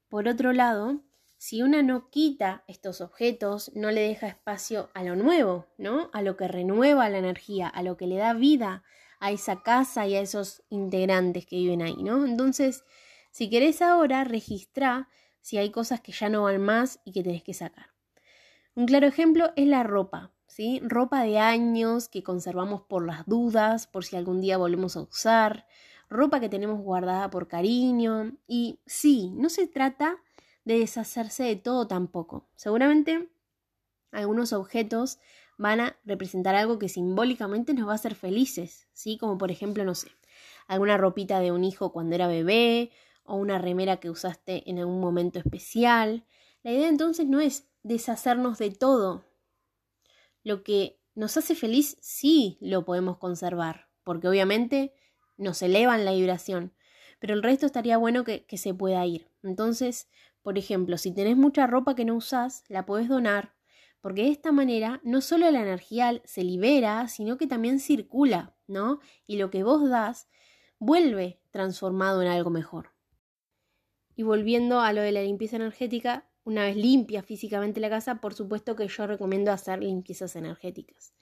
Por 0.07 0.27
otro 0.27 0.53
lado, 0.53 1.01
si 1.45 1.61
una 1.61 1.83
no 1.83 2.09
quita 2.09 2.63
estos 2.67 3.01
objetos, 3.01 3.71
no 3.75 3.91
le 3.91 4.01
deja 4.01 4.25
espacio 4.25 4.89
a 4.95 5.03
lo 5.03 5.15
nuevo, 5.15 5.67
¿no? 5.77 6.09
A 6.11 6.23
lo 6.23 6.37
que 6.37 6.47
renueva 6.47 7.07
la 7.07 7.19
energía, 7.19 7.67
a 7.67 7.83
lo 7.83 7.97
que 7.97 8.07
le 8.07 8.15
da 8.15 8.33
vida 8.33 8.81
a 9.19 9.29
esa 9.29 9.61
casa 9.61 10.07
y 10.07 10.15
a 10.15 10.21
esos 10.21 10.63
integrantes 10.71 11.45
que 11.45 11.57
viven 11.57 11.83
ahí, 11.83 12.01
¿no? 12.01 12.25
Entonces, 12.25 12.83
si 13.29 13.47
querés 13.47 13.83
ahora, 13.83 14.23
registra 14.23 15.07
si 15.39 15.59
hay 15.59 15.69
cosas 15.69 16.01
que 16.01 16.13
ya 16.13 16.29
no 16.29 16.41
van 16.41 16.59
más 16.63 16.99
y 17.05 17.11
que 17.11 17.21
tenés 17.21 17.43
que 17.43 17.53
sacar. 17.53 17.91
Un 18.73 18.87
claro 18.87 19.05
ejemplo 19.05 19.51
es 19.55 19.67
la 19.67 19.83
ropa, 19.83 20.31
¿sí? 20.47 20.81
Ropa 20.83 21.21
de 21.21 21.37
años 21.37 22.09
que 22.09 22.23
conservamos 22.23 22.81
por 22.81 23.05
las 23.05 23.23
dudas, 23.27 23.85
por 23.85 24.03
si 24.03 24.15
algún 24.15 24.41
día 24.41 24.57
volvemos 24.57 24.97
a 24.97 25.01
usar, 25.01 25.67
ropa 26.09 26.39
que 26.39 26.49
tenemos 26.49 26.79
guardada 26.81 27.29
por 27.29 27.47
cariño. 27.47 28.35
Y 28.47 28.79
sí, 28.87 29.29
no 29.35 29.49
se 29.49 29.67
trata 29.67 30.17
de 30.65 30.79
deshacerse 30.79 31.43
de 31.43 31.55
todo 31.55 31.87
tampoco. 31.87 32.49
Seguramente 32.55 33.29
algunos 34.11 34.51
objetos 34.53 35.19
van 35.57 35.79
a 35.79 35.97
representar 36.03 36.55
algo 36.55 36.79
que 36.79 36.89
simbólicamente 36.89 37.73
nos 37.73 37.87
va 37.87 37.93
a 37.93 37.95
hacer 37.95 38.15
felices, 38.15 38.87
¿sí? 38.93 39.17
Como 39.17 39.37
por 39.37 39.51
ejemplo, 39.51 39.85
no 39.85 39.95
sé, 39.95 40.09
alguna 40.67 40.97
ropita 40.97 41.39
de 41.39 41.51
un 41.51 41.63
hijo 41.63 41.93
cuando 41.93 42.15
era 42.15 42.27
bebé 42.27 42.91
o 43.23 43.35
una 43.35 43.57
remera 43.57 43.97
que 43.97 44.09
usaste 44.09 44.69
en 44.69 44.79
algún 44.79 44.99
momento 44.99 45.39
especial. 45.39 46.25
La 46.63 46.71
idea 46.71 46.89
entonces 46.89 47.25
no 47.27 47.39
es 47.39 47.67
deshacernos 47.83 48.57
de 48.57 48.71
todo. 48.71 49.23
Lo 50.43 50.63
que 50.63 50.99
nos 51.13 51.37
hace 51.37 51.55
feliz 51.55 51.97
sí 52.01 52.57
lo 52.59 52.85
podemos 52.85 53.17
conservar, 53.17 53.87
porque 54.03 54.27
obviamente 54.27 54.93
nos 55.37 55.61
elevan 55.61 56.05
la 56.05 56.11
vibración, 56.13 56.73
pero 57.19 57.33
el 57.33 57.43
resto 57.43 57.65
estaría 57.65 57.97
bueno 57.97 58.23
que, 58.23 58.45
que 58.45 58.57
se 58.57 58.73
pueda 58.73 59.05
ir. 59.05 59.29
Entonces, 59.41 60.07
por 60.45 60.59
ejemplo, 60.59 60.99
si 60.99 61.11
tenés 61.11 61.35
mucha 61.35 61.65
ropa 61.65 61.95
que 61.95 62.05
no 62.05 62.13
usás, 62.13 62.65
la 62.67 62.85
podés 62.85 63.09
donar, 63.09 63.55
porque 63.99 64.21
de 64.21 64.29
esta 64.29 64.51
manera 64.51 65.01
no 65.03 65.21
solo 65.21 65.49
la 65.49 65.59
energía 65.59 66.21
se 66.23 66.43
libera, 66.43 67.07
sino 67.07 67.35
que 67.37 67.47
también 67.47 67.79
circula, 67.79 68.55
¿no? 68.67 68.99
Y 69.25 69.37
lo 69.37 69.49
que 69.49 69.63
vos 69.63 69.89
das 69.89 70.29
vuelve 70.77 71.41
transformado 71.49 72.21
en 72.21 72.27
algo 72.27 72.51
mejor. 72.51 72.91
Y 74.15 74.21
volviendo 74.21 74.81
a 74.81 74.93
lo 74.93 75.01
de 75.01 75.13
la 75.13 75.23
limpieza 75.23 75.55
energética, 75.55 76.29
una 76.43 76.65
vez 76.65 76.75
limpia 76.75 77.23
físicamente 77.23 77.79
la 77.79 77.89
casa, 77.89 78.21
por 78.21 78.35
supuesto 78.35 78.75
que 78.75 78.87
yo 78.87 79.07
recomiendo 79.07 79.51
hacer 79.51 79.81
limpiezas 79.81 80.35
energéticas. 80.35 81.15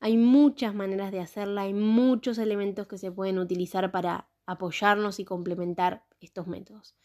Hay 0.00 0.16
muchas 0.16 0.74
maneras 0.74 1.12
de 1.12 1.20
hacerla, 1.20 1.62
hay 1.62 1.74
muchos 1.74 2.38
elementos 2.38 2.88
que 2.88 2.98
se 2.98 3.12
pueden 3.12 3.38
utilizar 3.38 3.92
para 3.92 4.28
apoyarnos 4.46 5.20
y 5.20 5.24
complementar 5.24 6.02
estos 6.18 6.48
métodos. 6.48 6.96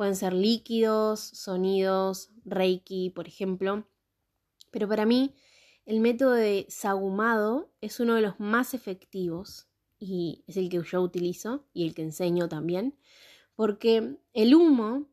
Pueden 0.00 0.16
ser 0.16 0.32
líquidos, 0.32 1.20
sonidos, 1.20 2.30
reiki, 2.46 3.10
por 3.10 3.28
ejemplo. 3.28 3.86
Pero 4.70 4.88
para 4.88 5.04
mí, 5.04 5.34
el 5.84 6.00
método 6.00 6.32
de 6.32 6.64
sagumado 6.70 7.70
es 7.82 8.00
uno 8.00 8.14
de 8.14 8.22
los 8.22 8.40
más 8.40 8.72
efectivos 8.72 9.68
y 9.98 10.42
es 10.46 10.56
el 10.56 10.70
que 10.70 10.80
yo 10.82 11.02
utilizo 11.02 11.66
y 11.74 11.86
el 11.86 11.94
que 11.94 12.00
enseño 12.00 12.48
también, 12.48 12.96
porque 13.56 14.16
el 14.32 14.54
humo 14.54 15.10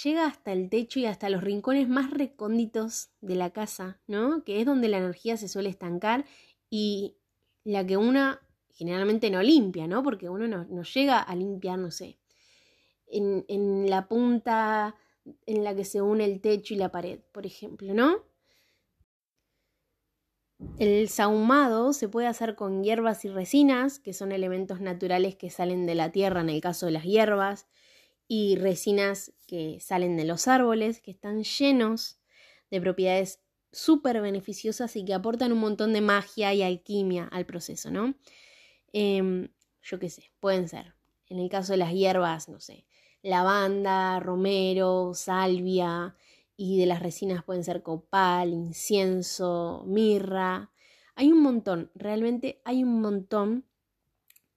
llega 0.00 0.26
hasta 0.26 0.52
el 0.52 0.70
techo 0.70 1.00
y 1.00 1.06
hasta 1.06 1.28
los 1.28 1.42
rincones 1.42 1.88
más 1.88 2.12
recónditos 2.12 3.10
de 3.20 3.34
la 3.34 3.50
casa, 3.50 4.00
¿no? 4.06 4.44
Que 4.44 4.60
es 4.60 4.64
donde 4.64 4.86
la 4.86 4.98
energía 4.98 5.38
se 5.38 5.48
suele 5.48 5.70
estancar 5.70 6.24
y 6.70 7.16
la 7.64 7.84
que 7.84 7.96
una 7.96 8.40
generalmente 8.68 9.28
no 9.28 9.42
limpia, 9.42 9.88
¿no? 9.88 10.04
Porque 10.04 10.28
uno 10.28 10.46
no, 10.46 10.66
no 10.66 10.84
llega 10.84 11.18
a 11.18 11.34
limpiar, 11.34 11.80
no 11.80 11.90
sé, 11.90 12.19
en, 13.10 13.90
la 13.90 14.08
punta 14.08 14.94
en 15.46 15.64
la 15.64 15.74
que 15.74 15.84
se 15.84 16.00
une 16.00 16.24
el 16.24 16.40
techo 16.40 16.74
y 16.74 16.76
la 16.76 16.90
pared, 16.90 17.20
por 17.32 17.46
ejemplo, 17.46 17.94
¿no? 17.94 18.24
El 20.78 21.08
sahumado 21.08 21.92
se 21.92 22.08
puede 22.08 22.26
hacer 22.26 22.54
con 22.54 22.82
hierbas 22.84 23.24
y 23.24 23.28
resinas, 23.28 23.98
que 23.98 24.12
son 24.12 24.30
elementos 24.30 24.80
naturales 24.80 25.36
que 25.36 25.50
salen 25.50 25.86
de 25.86 25.94
la 25.94 26.12
tierra 26.12 26.42
en 26.42 26.50
el 26.50 26.60
caso 26.60 26.86
de 26.86 26.92
las 26.92 27.04
hierbas, 27.04 27.66
y 28.28 28.56
resinas 28.56 29.32
que 29.46 29.78
salen 29.80 30.16
de 30.16 30.24
los 30.24 30.48
árboles, 30.48 31.00
que 31.00 31.10
están 31.10 31.42
llenos 31.42 32.20
de 32.70 32.80
propiedades 32.80 33.40
súper 33.72 34.20
beneficiosas 34.20 34.94
y 34.96 35.04
que 35.04 35.14
aportan 35.14 35.52
un 35.52 35.58
montón 35.58 35.92
de 35.92 36.00
magia 36.00 36.52
y 36.54 36.62
alquimia 36.62 37.24
al 37.24 37.46
proceso, 37.46 37.90
¿no? 37.90 38.14
Em, 38.92 39.48
yo 39.82 39.98
qué 39.98 40.10
sé, 40.10 40.30
pueden 40.40 40.68
ser, 40.68 40.94
en 41.28 41.38
el 41.38 41.48
caso 41.48 41.72
de 41.72 41.78
las 41.78 41.92
hierbas, 41.92 42.48
no 42.48 42.60
sé, 42.60 42.84
lavanda, 43.22 44.20
romero, 44.20 45.12
salvia 45.14 46.14
y 46.56 46.78
de 46.78 46.86
las 46.86 47.00
resinas 47.02 47.44
pueden 47.44 47.64
ser 47.64 47.82
copal, 47.82 48.52
incienso, 48.52 49.84
mirra. 49.86 50.70
Hay 51.14 51.32
un 51.32 51.42
montón, 51.42 51.90
realmente 51.94 52.60
hay 52.64 52.82
un 52.82 53.00
montón. 53.00 53.64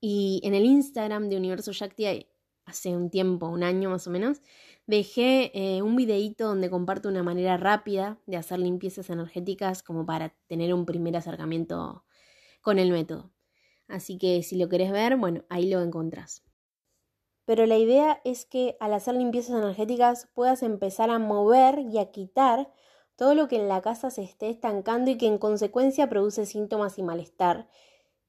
Y 0.02 0.42
en 0.44 0.54
el 0.54 0.66
Instagram 0.66 1.30
de 1.30 1.38
Universo 1.38 1.72
Shakti 1.72 2.28
hace 2.66 2.96
un 2.96 3.10
tiempo, 3.10 3.48
un 3.48 3.64
año 3.64 3.90
más 3.90 4.08
o 4.08 4.12
menos, 4.12 4.42
dejé 4.86 5.52
eh, 5.54 5.82
un 5.82 5.96
videíto 5.96 6.48
donde 6.48 6.70
comparto 6.70 7.10
una 7.10 7.24
manera 7.24 7.58
rápida 7.58 8.20
de 8.26 8.38
hacer 8.38 8.60
limpiezas 8.60 9.10
energéticas 9.10 9.82
como 9.84 10.06
para 10.06 10.36
tener 10.48 10.74
un 10.74 10.86
primer 10.86 11.16
acercamiento 11.16 12.04
con 12.62 12.80
el 12.80 12.92
método. 12.92 13.32
Así 13.88 14.18
que 14.18 14.44
si 14.44 14.58
lo 14.58 14.70
querés 14.70 14.92
ver, 14.92 15.18
bueno, 15.18 15.46
ahí 15.50 15.70
lo 15.70 15.82
encontrás 15.82 16.44
pero 17.46 17.66
la 17.66 17.78
idea 17.78 18.22
es 18.24 18.46
que 18.46 18.78
al 18.80 18.94
hacer 18.94 19.16
limpiezas 19.16 19.58
energéticas 19.58 20.28
puedas 20.34 20.64
empezar 20.64 21.10
a 21.10 21.20
mover 21.20 21.80
y 21.80 21.98
a 22.00 22.12
quitar 22.12 22.72
todo 23.16 23.36
lo 23.36 23.48
que 23.48 23.58
en 23.58 23.68
la 23.68 23.82
casa 23.82 24.10
se 24.10 24.24
esté 24.24 24.50
estancando 24.50 25.12
y 25.12 25.18
que 25.18 25.28
en 25.28 25.38
consecuencia 25.38 26.10
produce 26.10 26.46
síntomas 26.46 26.98
y 26.98 27.04
malestar 27.04 27.68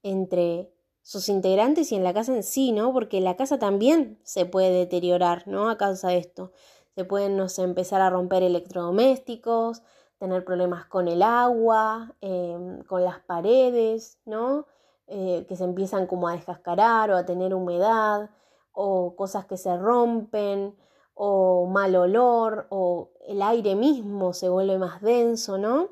entre 0.02 0.70
sus 1.02 1.28
integrantes 1.28 1.92
y 1.92 1.96
en 1.96 2.04
la 2.04 2.14
casa 2.14 2.34
en 2.34 2.42
sí, 2.42 2.72
¿no? 2.72 2.92
Porque 2.92 3.20
la 3.20 3.36
casa 3.36 3.58
también 3.58 4.18
se 4.24 4.46
puede 4.46 4.70
deteriorar, 4.70 5.46
¿no? 5.46 5.68
A 5.68 5.76
causa 5.76 6.08
de 6.08 6.18
esto. 6.18 6.52
Se 6.94 7.04
pueden, 7.04 7.36
no 7.36 7.48
sé, 7.48 7.62
empezar 7.62 8.00
a 8.00 8.10
romper 8.10 8.42
electrodomésticos, 8.42 9.82
tener 10.18 10.44
problemas 10.44 10.86
con 10.86 11.08
el 11.08 11.22
agua, 11.22 12.14
em, 12.20 12.82
con 12.84 13.04
las 13.04 13.20
paredes, 13.20 14.18
¿no? 14.24 14.66
Eh, 15.06 15.44
que 15.48 15.56
se 15.56 15.64
empiezan 15.64 16.06
como 16.06 16.28
a 16.28 16.32
descascarar 16.32 17.10
o 17.10 17.16
a 17.16 17.26
tener 17.26 17.54
humedad, 17.54 18.30
o 18.74 19.16
cosas 19.16 19.46
que 19.46 19.56
se 19.56 19.76
rompen, 19.78 20.76
o 21.14 21.66
mal 21.66 21.94
olor, 21.94 22.66
o 22.70 23.10
el 23.26 23.40
aire 23.40 23.76
mismo 23.76 24.34
se 24.34 24.48
vuelve 24.48 24.78
más 24.78 25.00
denso, 25.00 25.56
¿no? 25.56 25.90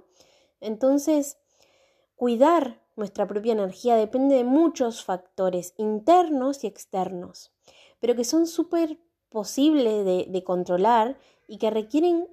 Entonces, 0.60 1.38
cuidar 2.16 2.82
nuestra 2.96 3.26
propia 3.26 3.52
energía 3.52 3.96
depende 3.96 4.34
de 4.34 4.44
muchos 4.44 5.04
factores 5.04 5.74
internos 5.78 6.64
y 6.64 6.66
externos, 6.66 7.52
pero 8.00 8.14
que 8.16 8.24
son 8.24 8.46
súper 8.46 8.98
posibles 9.28 10.04
de, 10.04 10.26
de 10.28 10.44
controlar 10.44 11.18
y 11.46 11.58
que 11.58 11.70
requieren, 11.70 12.28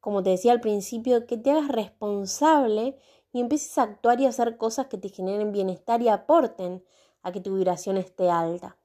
como 0.00 0.22
te 0.22 0.30
decía 0.30 0.52
al 0.52 0.60
principio, 0.60 1.26
que 1.26 1.38
te 1.38 1.52
hagas 1.52 1.68
responsable 1.68 2.98
y 3.32 3.40
empieces 3.40 3.78
a 3.78 3.82
actuar 3.82 4.20
y 4.20 4.26
a 4.26 4.30
hacer 4.30 4.56
cosas 4.56 4.86
que 4.86 4.98
te 4.98 5.08
generen 5.10 5.52
bienestar 5.52 6.02
y 6.02 6.08
aporten 6.08 6.84
a 7.22 7.32
que 7.32 7.40
tu 7.40 7.54
vibración 7.54 7.96
esté 7.96 8.30
alta. 8.30 8.76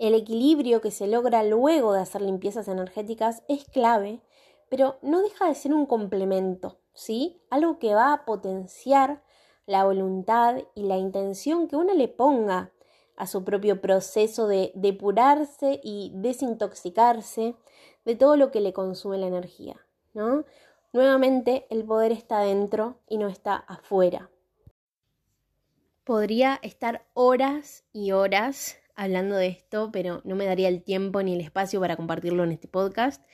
El 0.00 0.14
equilibrio 0.14 0.80
que 0.80 0.90
se 0.90 1.06
logra 1.06 1.42
luego 1.42 1.92
de 1.92 2.00
hacer 2.00 2.22
limpiezas 2.22 2.68
energéticas 2.68 3.42
es 3.48 3.66
clave, 3.66 4.22
pero 4.70 4.96
no 5.02 5.20
deja 5.20 5.46
de 5.46 5.54
ser 5.54 5.74
un 5.74 5.84
complemento, 5.84 6.78
¿sí? 6.94 7.42
Algo 7.50 7.78
que 7.78 7.94
va 7.94 8.14
a 8.14 8.24
potenciar 8.24 9.22
la 9.66 9.84
voluntad 9.84 10.56
y 10.74 10.84
la 10.84 10.96
intención 10.96 11.68
que 11.68 11.76
uno 11.76 11.92
le 11.92 12.08
ponga 12.08 12.72
a 13.14 13.26
su 13.26 13.44
propio 13.44 13.82
proceso 13.82 14.48
de 14.48 14.72
depurarse 14.74 15.80
y 15.84 16.12
desintoxicarse 16.14 17.54
de 18.06 18.16
todo 18.16 18.38
lo 18.38 18.50
que 18.50 18.62
le 18.62 18.72
consume 18.72 19.18
la 19.18 19.26
energía, 19.26 19.76
¿no? 20.14 20.46
Nuevamente 20.94 21.66
el 21.68 21.84
poder 21.84 22.12
está 22.12 22.40
dentro 22.40 22.96
y 23.06 23.18
no 23.18 23.28
está 23.28 23.54
afuera. 23.54 24.30
Podría 26.04 26.58
estar 26.62 27.04
horas 27.12 27.84
y 27.92 28.12
horas 28.12 28.79
hablando 29.00 29.36
de 29.36 29.46
esto, 29.46 29.90
pero 29.90 30.20
no 30.24 30.36
me 30.36 30.44
daría 30.44 30.68
el 30.68 30.82
tiempo 30.82 31.22
ni 31.22 31.32
el 31.32 31.40
espacio 31.40 31.80
para 31.80 31.96
compartirlo 31.96 32.44
en 32.44 32.52
este 32.52 32.68
podcast. 32.68 33.24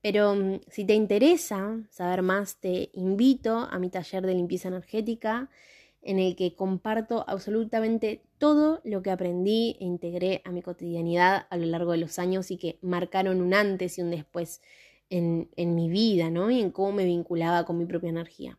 Pero 0.00 0.34
mm, 0.34 0.60
si 0.68 0.86
te 0.86 0.94
interesa 0.94 1.78
saber 1.90 2.22
más, 2.22 2.56
te 2.56 2.90
invito 2.94 3.68
a 3.70 3.78
mi 3.78 3.90
taller 3.90 4.24
de 4.24 4.34
limpieza 4.34 4.68
energética 4.68 5.50
en 6.00 6.18
el 6.18 6.36
que 6.36 6.54
comparto 6.54 7.26
absolutamente 7.28 8.22
todo 8.38 8.80
lo 8.82 9.02
que 9.02 9.10
aprendí 9.10 9.76
e 9.78 9.84
integré 9.84 10.40
a 10.46 10.52
mi 10.52 10.62
cotidianidad 10.62 11.46
a 11.50 11.58
lo 11.58 11.66
largo 11.66 11.92
de 11.92 11.98
los 11.98 12.18
años 12.18 12.50
y 12.50 12.56
que 12.56 12.78
marcaron 12.80 13.42
un 13.42 13.52
antes 13.52 13.98
y 13.98 14.00
un 14.00 14.10
después 14.10 14.62
en, 15.10 15.50
en 15.56 15.74
mi 15.74 15.90
vida, 15.90 16.30
¿no? 16.30 16.50
Y 16.50 16.62
en 16.62 16.70
cómo 16.70 16.92
me 16.92 17.04
vinculaba 17.04 17.66
con 17.66 17.76
mi 17.76 17.84
propia 17.84 18.08
energía. 18.08 18.58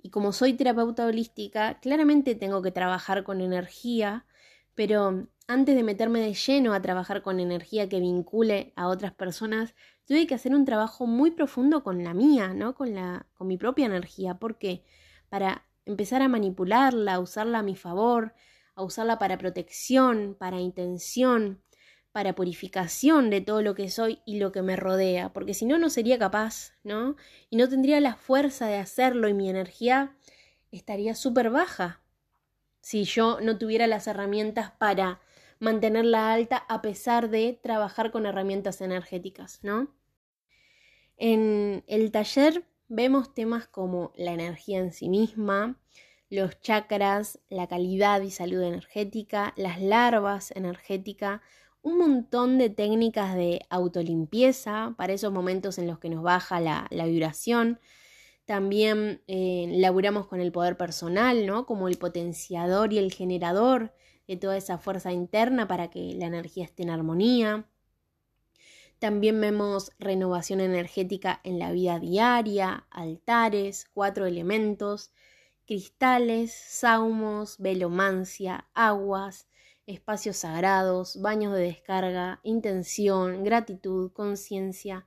Y 0.00 0.08
como 0.08 0.32
soy 0.32 0.54
terapeuta 0.54 1.04
holística, 1.04 1.80
claramente 1.80 2.34
tengo 2.34 2.62
que 2.62 2.70
trabajar 2.70 3.24
con 3.24 3.42
energía, 3.42 4.24
pero 4.76 5.26
antes 5.48 5.74
de 5.74 5.82
meterme 5.82 6.20
de 6.20 6.34
lleno 6.34 6.74
a 6.74 6.82
trabajar 6.82 7.22
con 7.22 7.40
energía 7.40 7.88
que 7.88 7.98
vincule 7.98 8.72
a 8.76 8.88
otras 8.88 9.12
personas, 9.12 9.74
tuve 10.04 10.26
que 10.26 10.34
hacer 10.34 10.54
un 10.54 10.64
trabajo 10.64 11.06
muy 11.06 11.32
profundo 11.32 11.82
con 11.82 12.04
la 12.04 12.14
mía, 12.14 12.54
¿no? 12.54 12.74
Con, 12.74 12.94
la, 12.94 13.26
con 13.34 13.48
mi 13.48 13.56
propia 13.56 13.86
energía. 13.86 14.34
¿Por 14.34 14.58
qué? 14.58 14.84
Para 15.30 15.66
empezar 15.86 16.22
a 16.22 16.28
manipularla, 16.28 17.14
a 17.14 17.20
usarla 17.20 17.60
a 17.60 17.62
mi 17.62 17.74
favor, 17.74 18.34
a 18.74 18.82
usarla 18.82 19.18
para 19.18 19.38
protección, 19.38 20.36
para 20.38 20.60
intención, 20.60 21.62
para 22.12 22.34
purificación 22.34 23.30
de 23.30 23.40
todo 23.40 23.62
lo 23.62 23.74
que 23.74 23.88
soy 23.88 24.20
y 24.26 24.38
lo 24.38 24.52
que 24.52 24.62
me 24.62 24.76
rodea, 24.76 25.32
porque 25.32 25.54
si 25.54 25.64
no, 25.64 25.78
no 25.78 25.90
sería 25.90 26.18
capaz, 26.18 26.72
¿no? 26.82 27.16
Y 27.50 27.56
no 27.56 27.68
tendría 27.68 28.00
la 28.00 28.14
fuerza 28.14 28.66
de 28.66 28.76
hacerlo 28.76 29.28
y 29.28 29.34
mi 29.34 29.48
energía 29.48 30.16
estaría 30.70 31.14
súper 31.14 31.50
baja 31.50 32.02
si 32.86 33.02
yo 33.02 33.40
no 33.40 33.58
tuviera 33.58 33.88
las 33.88 34.06
herramientas 34.06 34.70
para 34.70 35.18
mantenerla 35.58 36.32
alta 36.32 36.58
a 36.68 36.82
pesar 36.82 37.30
de 37.30 37.58
trabajar 37.60 38.12
con 38.12 38.26
herramientas 38.26 38.80
energéticas, 38.80 39.58
¿no? 39.64 39.92
En 41.16 41.82
el 41.88 42.12
taller 42.12 42.64
vemos 42.86 43.34
temas 43.34 43.66
como 43.66 44.12
la 44.14 44.30
energía 44.30 44.78
en 44.78 44.92
sí 44.92 45.08
misma, 45.08 45.80
los 46.30 46.60
chakras, 46.60 47.40
la 47.48 47.66
calidad 47.66 48.20
y 48.20 48.30
salud 48.30 48.62
energética, 48.62 49.52
las 49.56 49.82
larvas 49.82 50.52
energéticas, 50.52 51.40
un 51.82 51.98
montón 51.98 52.56
de 52.56 52.70
técnicas 52.70 53.34
de 53.34 53.66
autolimpieza 53.68 54.94
para 54.96 55.12
esos 55.12 55.32
momentos 55.32 55.78
en 55.78 55.88
los 55.88 55.98
que 55.98 56.08
nos 56.08 56.22
baja 56.22 56.60
la, 56.60 56.86
vibración. 56.92 57.80
También 58.46 59.22
eh, 59.26 59.66
laburamos 59.72 60.28
con 60.28 60.40
el 60.40 60.52
poder 60.52 60.76
personal, 60.76 61.46
¿no? 61.46 61.66
Como 61.66 61.88
el 61.88 61.98
potenciador 61.98 62.92
y 62.92 62.98
el 62.98 63.12
generador 63.12 63.92
de 64.28 64.36
toda 64.36 64.56
esa 64.56 64.78
fuerza 64.78 65.12
interna 65.12 65.66
para 65.66 65.90
que 65.90 66.14
la 66.14 66.26
energía 66.26 66.64
esté 66.64 66.84
en 66.84 66.90
armonía. 66.90 67.68
También 69.00 69.40
vemos 69.40 69.90
renovación 69.98 70.60
energética 70.60 71.40
en 71.42 71.58
la 71.58 71.72
vida 71.72 71.98
diaria, 71.98 72.86
altares, 72.90 73.86
cuatro 73.92 74.26
elementos, 74.26 75.12
cristales, 75.66 76.54
saumos, 76.54 77.58
velomancia, 77.58 78.68
aguas, 78.74 79.48
espacios 79.86 80.38
sagrados, 80.38 81.20
baños 81.20 81.52
de 81.52 81.60
descarga, 81.60 82.40
intención, 82.44 83.42
gratitud, 83.42 84.12
conciencia 84.12 85.04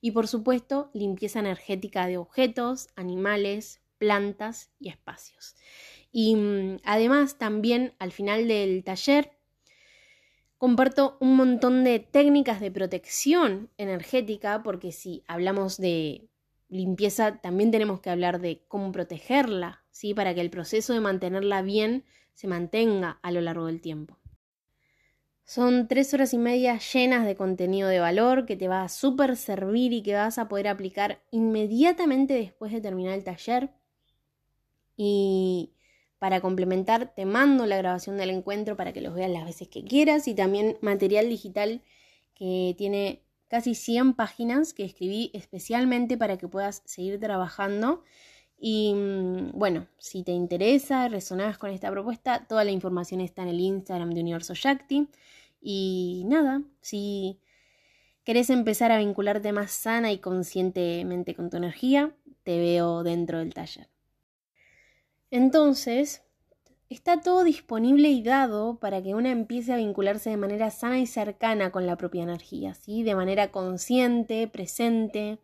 y 0.00 0.12
por 0.12 0.28
supuesto 0.28 0.90
limpieza 0.94 1.40
energética 1.40 2.06
de 2.06 2.18
objetos, 2.18 2.88
animales, 2.96 3.80
plantas 3.98 4.70
y 4.78 4.88
espacios. 4.88 5.56
Y 6.12 6.36
mm, 6.36 6.78
además 6.84 7.38
también 7.38 7.94
al 7.98 8.12
final 8.12 8.48
del 8.48 8.82
taller 8.84 9.32
Comparto 10.60 11.16
un 11.20 11.36
montón 11.36 11.84
de 11.84 12.00
técnicas 12.00 12.60
de 12.60 12.70
protección 12.70 13.70
energética, 13.78 14.62
porque 14.62 14.92
si 14.92 15.24
hablamos 15.26 15.78
de 15.78 16.28
limpieza, 16.68 17.40
también 17.40 17.70
tenemos 17.70 18.00
que 18.00 18.10
hablar 18.10 18.42
de 18.42 18.62
cómo 18.68 18.92
protegerla, 18.92 19.86
¿sí? 19.90 20.12
Para 20.12 20.34
que 20.34 20.42
el 20.42 20.50
proceso 20.50 20.92
de 20.92 21.00
mantenerla 21.00 21.62
bien 21.62 22.04
se 22.34 22.46
mantenga 22.46 23.18
a 23.22 23.32
lo 23.32 23.40
largo 23.40 23.64
del 23.68 23.80
tiempo. 23.80 24.19
Son 25.50 25.88
tres 25.88 26.14
horas 26.14 26.32
y 26.32 26.38
media 26.38 26.78
llenas 26.78 27.26
de 27.26 27.34
contenido 27.34 27.88
de 27.88 27.98
valor 27.98 28.46
que 28.46 28.54
te 28.54 28.68
va 28.68 28.84
a 28.84 28.88
súper 28.88 29.36
servir 29.36 29.92
y 29.92 30.00
que 30.00 30.14
vas 30.14 30.38
a 30.38 30.46
poder 30.46 30.68
aplicar 30.68 31.24
inmediatamente 31.32 32.34
después 32.34 32.70
de 32.70 32.80
terminar 32.80 33.14
el 33.14 33.24
taller. 33.24 33.70
Y 34.96 35.72
para 36.20 36.40
complementar, 36.40 37.16
te 37.16 37.24
mando 37.24 37.66
la 37.66 37.78
grabación 37.78 38.16
del 38.16 38.30
encuentro 38.30 38.76
para 38.76 38.92
que 38.92 39.00
los 39.00 39.12
veas 39.12 39.28
las 39.28 39.44
veces 39.44 39.66
que 39.66 39.82
quieras 39.82 40.28
y 40.28 40.36
también 40.36 40.78
material 40.82 41.28
digital 41.28 41.82
que 42.32 42.76
tiene 42.78 43.24
casi 43.48 43.74
100 43.74 44.14
páginas 44.14 44.72
que 44.72 44.84
escribí 44.84 45.32
especialmente 45.34 46.16
para 46.16 46.38
que 46.38 46.46
puedas 46.46 46.80
seguir 46.84 47.18
trabajando. 47.18 48.04
Y 48.56 48.94
mm, 48.94 49.58
bueno, 49.58 49.88
si 49.98 50.22
te 50.22 50.30
interesa, 50.30 51.08
resonás 51.08 51.58
con 51.58 51.70
esta 51.70 51.90
propuesta, 51.90 52.46
toda 52.46 52.62
la 52.62 52.70
información 52.70 53.20
está 53.20 53.42
en 53.42 53.48
el 53.48 53.58
Instagram 53.58 54.10
de 54.10 54.20
Universo 54.20 54.54
Shakti. 54.54 55.08
Y 55.60 56.24
nada, 56.26 56.62
si 56.80 57.40
querés 58.24 58.50
empezar 58.50 58.92
a 58.92 58.98
vincularte 58.98 59.52
más 59.52 59.72
sana 59.72 60.12
y 60.12 60.18
conscientemente 60.18 61.34
con 61.34 61.50
tu 61.50 61.56
energía, 61.56 62.14
te 62.42 62.58
veo 62.58 63.02
dentro 63.02 63.38
del 63.38 63.54
taller. 63.54 63.88
Entonces, 65.30 66.22
está 66.88 67.20
todo 67.20 67.44
disponible 67.44 68.08
y 68.08 68.22
dado 68.22 68.78
para 68.80 69.02
que 69.02 69.14
una 69.14 69.30
empiece 69.30 69.72
a 69.72 69.76
vincularse 69.76 70.30
de 70.30 70.36
manera 70.36 70.70
sana 70.70 70.98
y 70.98 71.06
cercana 71.06 71.70
con 71.70 71.86
la 71.86 71.96
propia 71.96 72.24
energía, 72.24 72.74
¿sí? 72.74 73.02
De 73.04 73.14
manera 73.14 73.52
consciente, 73.52 74.48
presente, 74.48 75.38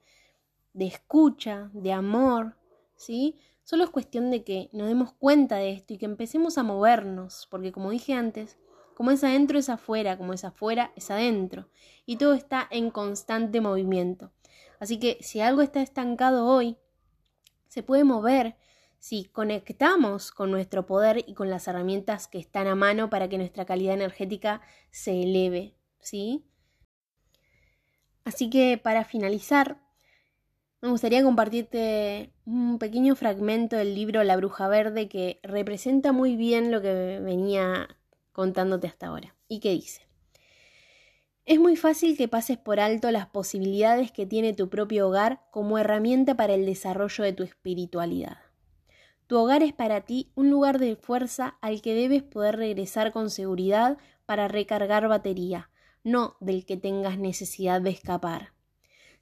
de 0.72 0.86
escucha, 0.86 1.70
de 1.72 1.92
amor, 1.92 2.56
¿sí? 2.96 3.36
Solo 3.62 3.84
es 3.84 3.90
cuestión 3.90 4.30
de 4.30 4.44
que 4.44 4.70
nos 4.72 4.88
demos 4.88 5.12
cuenta 5.12 5.56
de 5.56 5.72
esto 5.72 5.94
y 5.94 5.98
que 5.98 6.04
empecemos 6.04 6.58
a 6.58 6.62
movernos, 6.62 7.46
porque 7.50 7.72
como 7.72 7.90
dije 7.90 8.12
antes, 8.12 8.58
como 8.96 9.10
es 9.10 9.22
adentro 9.22 9.58
es 9.58 9.68
afuera, 9.68 10.16
como 10.16 10.32
es 10.32 10.42
afuera 10.42 10.90
es 10.96 11.10
adentro, 11.10 11.68
y 12.06 12.16
todo 12.16 12.32
está 12.32 12.66
en 12.70 12.90
constante 12.90 13.60
movimiento. 13.60 14.32
Así 14.80 14.98
que 14.98 15.18
si 15.20 15.40
algo 15.40 15.60
está 15.60 15.82
estancado 15.82 16.46
hoy, 16.46 16.78
se 17.68 17.82
puede 17.82 18.04
mover 18.04 18.56
si 18.98 19.26
conectamos 19.26 20.32
con 20.32 20.50
nuestro 20.50 20.86
poder 20.86 21.22
y 21.28 21.34
con 21.34 21.50
las 21.50 21.68
herramientas 21.68 22.26
que 22.26 22.38
están 22.38 22.68
a 22.68 22.74
mano 22.74 23.10
para 23.10 23.28
que 23.28 23.36
nuestra 23.36 23.66
calidad 23.66 23.92
energética 23.92 24.62
se 24.90 25.24
eleve, 25.24 25.74
¿sí? 26.00 26.46
Así 28.24 28.48
que 28.48 28.78
para 28.82 29.04
finalizar, 29.04 29.78
me 30.80 30.88
gustaría 30.88 31.22
compartirte 31.22 32.32
un 32.46 32.78
pequeño 32.78 33.14
fragmento 33.14 33.76
del 33.76 33.94
libro 33.94 34.24
La 34.24 34.38
Bruja 34.38 34.68
Verde 34.68 35.06
que 35.10 35.38
representa 35.42 36.12
muy 36.12 36.34
bien 36.34 36.72
lo 36.72 36.80
que 36.80 37.20
venía 37.22 37.98
contándote 38.36 38.86
hasta 38.86 39.06
ahora 39.06 39.34
y 39.48 39.60
que 39.60 39.70
dice. 39.70 40.02
Es 41.46 41.58
muy 41.58 41.74
fácil 41.74 42.18
que 42.18 42.28
pases 42.28 42.58
por 42.58 42.80
alto 42.80 43.10
las 43.10 43.28
posibilidades 43.28 44.12
que 44.12 44.26
tiene 44.26 44.52
tu 44.52 44.68
propio 44.68 45.08
hogar 45.08 45.46
como 45.50 45.78
herramienta 45.78 46.36
para 46.36 46.52
el 46.52 46.66
desarrollo 46.66 47.24
de 47.24 47.32
tu 47.32 47.44
espiritualidad. 47.44 48.36
Tu 49.26 49.38
hogar 49.38 49.62
es 49.62 49.72
para 49.72 50.02
ti 50.02 50.32
un 50.34 50.50
lugar 50.50 50.78
de 50.78 50.96
fuerza 50.96 51.56
al 51.62 51.80
que 51.80 51.94
debes 51.94 52.22
poder 52.22 52.56
regresar 52.56 53.10
con 53.10 53.30
seguridad 53.30 53.96
para 54.26 54.48
recargar 54.48 55.08
batería, 55.08 55.70
no 56.04 56.36
del 56.40 56.66
que 56.66 56.76
tengas 56.76 57.18
necesidad 57.18 57.80
de 57.80 57.90
escapar. 57.90 58.52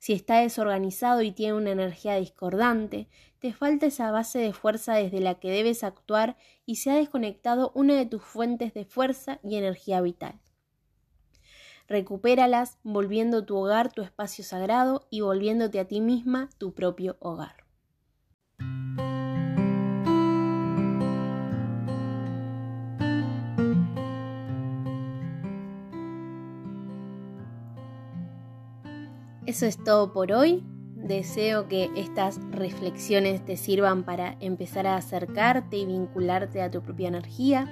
Si 0.04 0.12
está 0.12 0.40
desorganizado 0.40 1.22
y 1.22 1.32
tiene 1.32 1.54
una 1.54 1.70
energía 1.70 2.16
discordante, 2.16 3.08
te 3.38 3.54
falta 3.54 3.86
esa 3.86 4.10
base 4.10 4.38
de 4.38 4.52
fuerza 4.52 4.92
desde 4.92 5.18
la 5.18 5.36
que 5.36 5.50
debes 5.50 5.82
actuar 5.82 6.36
y 6.66 6.76
se 6.76 6.90
ha 6.90 6.96
desconectado 6.96 7.72
una 7.74 7.94
de 7.94 8.04
tus 8.04 8.22
fuentes 8.22 8.74
de 8.74 8.84
fuerza 8.84 9.40
y 9.42 9.56
energía 9.56 10.02
vital. 10.02 10.38
Recupéralas 11.88 12.76
volviendo 12.82 13.46
tu 13.46 13.56
hogar 13.56 13.94
tu 13.94 14.02
espacio 14.02 14.44
sagrado 14.44 15.06
y 15.08 15.22
volviéndote 15.22 15.80
a 15.80 15.88
ti 15.88 16.02
misma 16.02 16.50
tu 16.58 16.74
propio 16.74 17.16
hogar. 17.20 17.63
Eso 29.46 29.66
es 29.66 29.82
todo 29.82 30.12
por 30.12 30.32
hoy. 30.32 30.64
Deseo 30.96 31.68
que 31.68 31.90
estas 31.96 32.40
reflexiones 32.50 33.44
te 33.44 33.56
sirvan 33.56 34.04
para 34.04 34.36
empezar 34.40 34.86
a 34.86 34.96
acercarte 34.96 35.76
y 35.76 35.84
vincularte 35.84 36.62
a 36.62 36.70
tu 36.70 36.82
propia 36.82 37.08
energía 37.08 37.68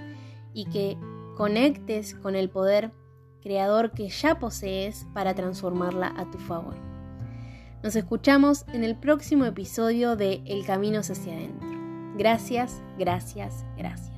y 0.53 0.67
que 0.67 0.99
conectes 1.37 2.15
con 2.15 2.37
el 2.37 2.51
poder 2.51 2.93
creador 3.41 3.93
que 3.93 4.09
ya 4.09 4.39
posees 4.39 5.07
para 5.15 5.35
transformarla 5.35 6.13
a 6.17 6.31
tu 6.31 6.39
favor. 6.39 6.75
Nos 7.83 7.97
escuchamos 7.97 8.65
en 8.73 8.85
el 8.85 8.97
próximo 8.97 9.45
episodio 9.45 10.15
de 10.15 10.43
El 10.45 10.65
Camino 10.65 11.01
hacia 11.01 11.35
adentro. 11.35 11.69
Gracias, 12.17 12.83
gracias, 12.99 13.65
gracias. 13.77 14.13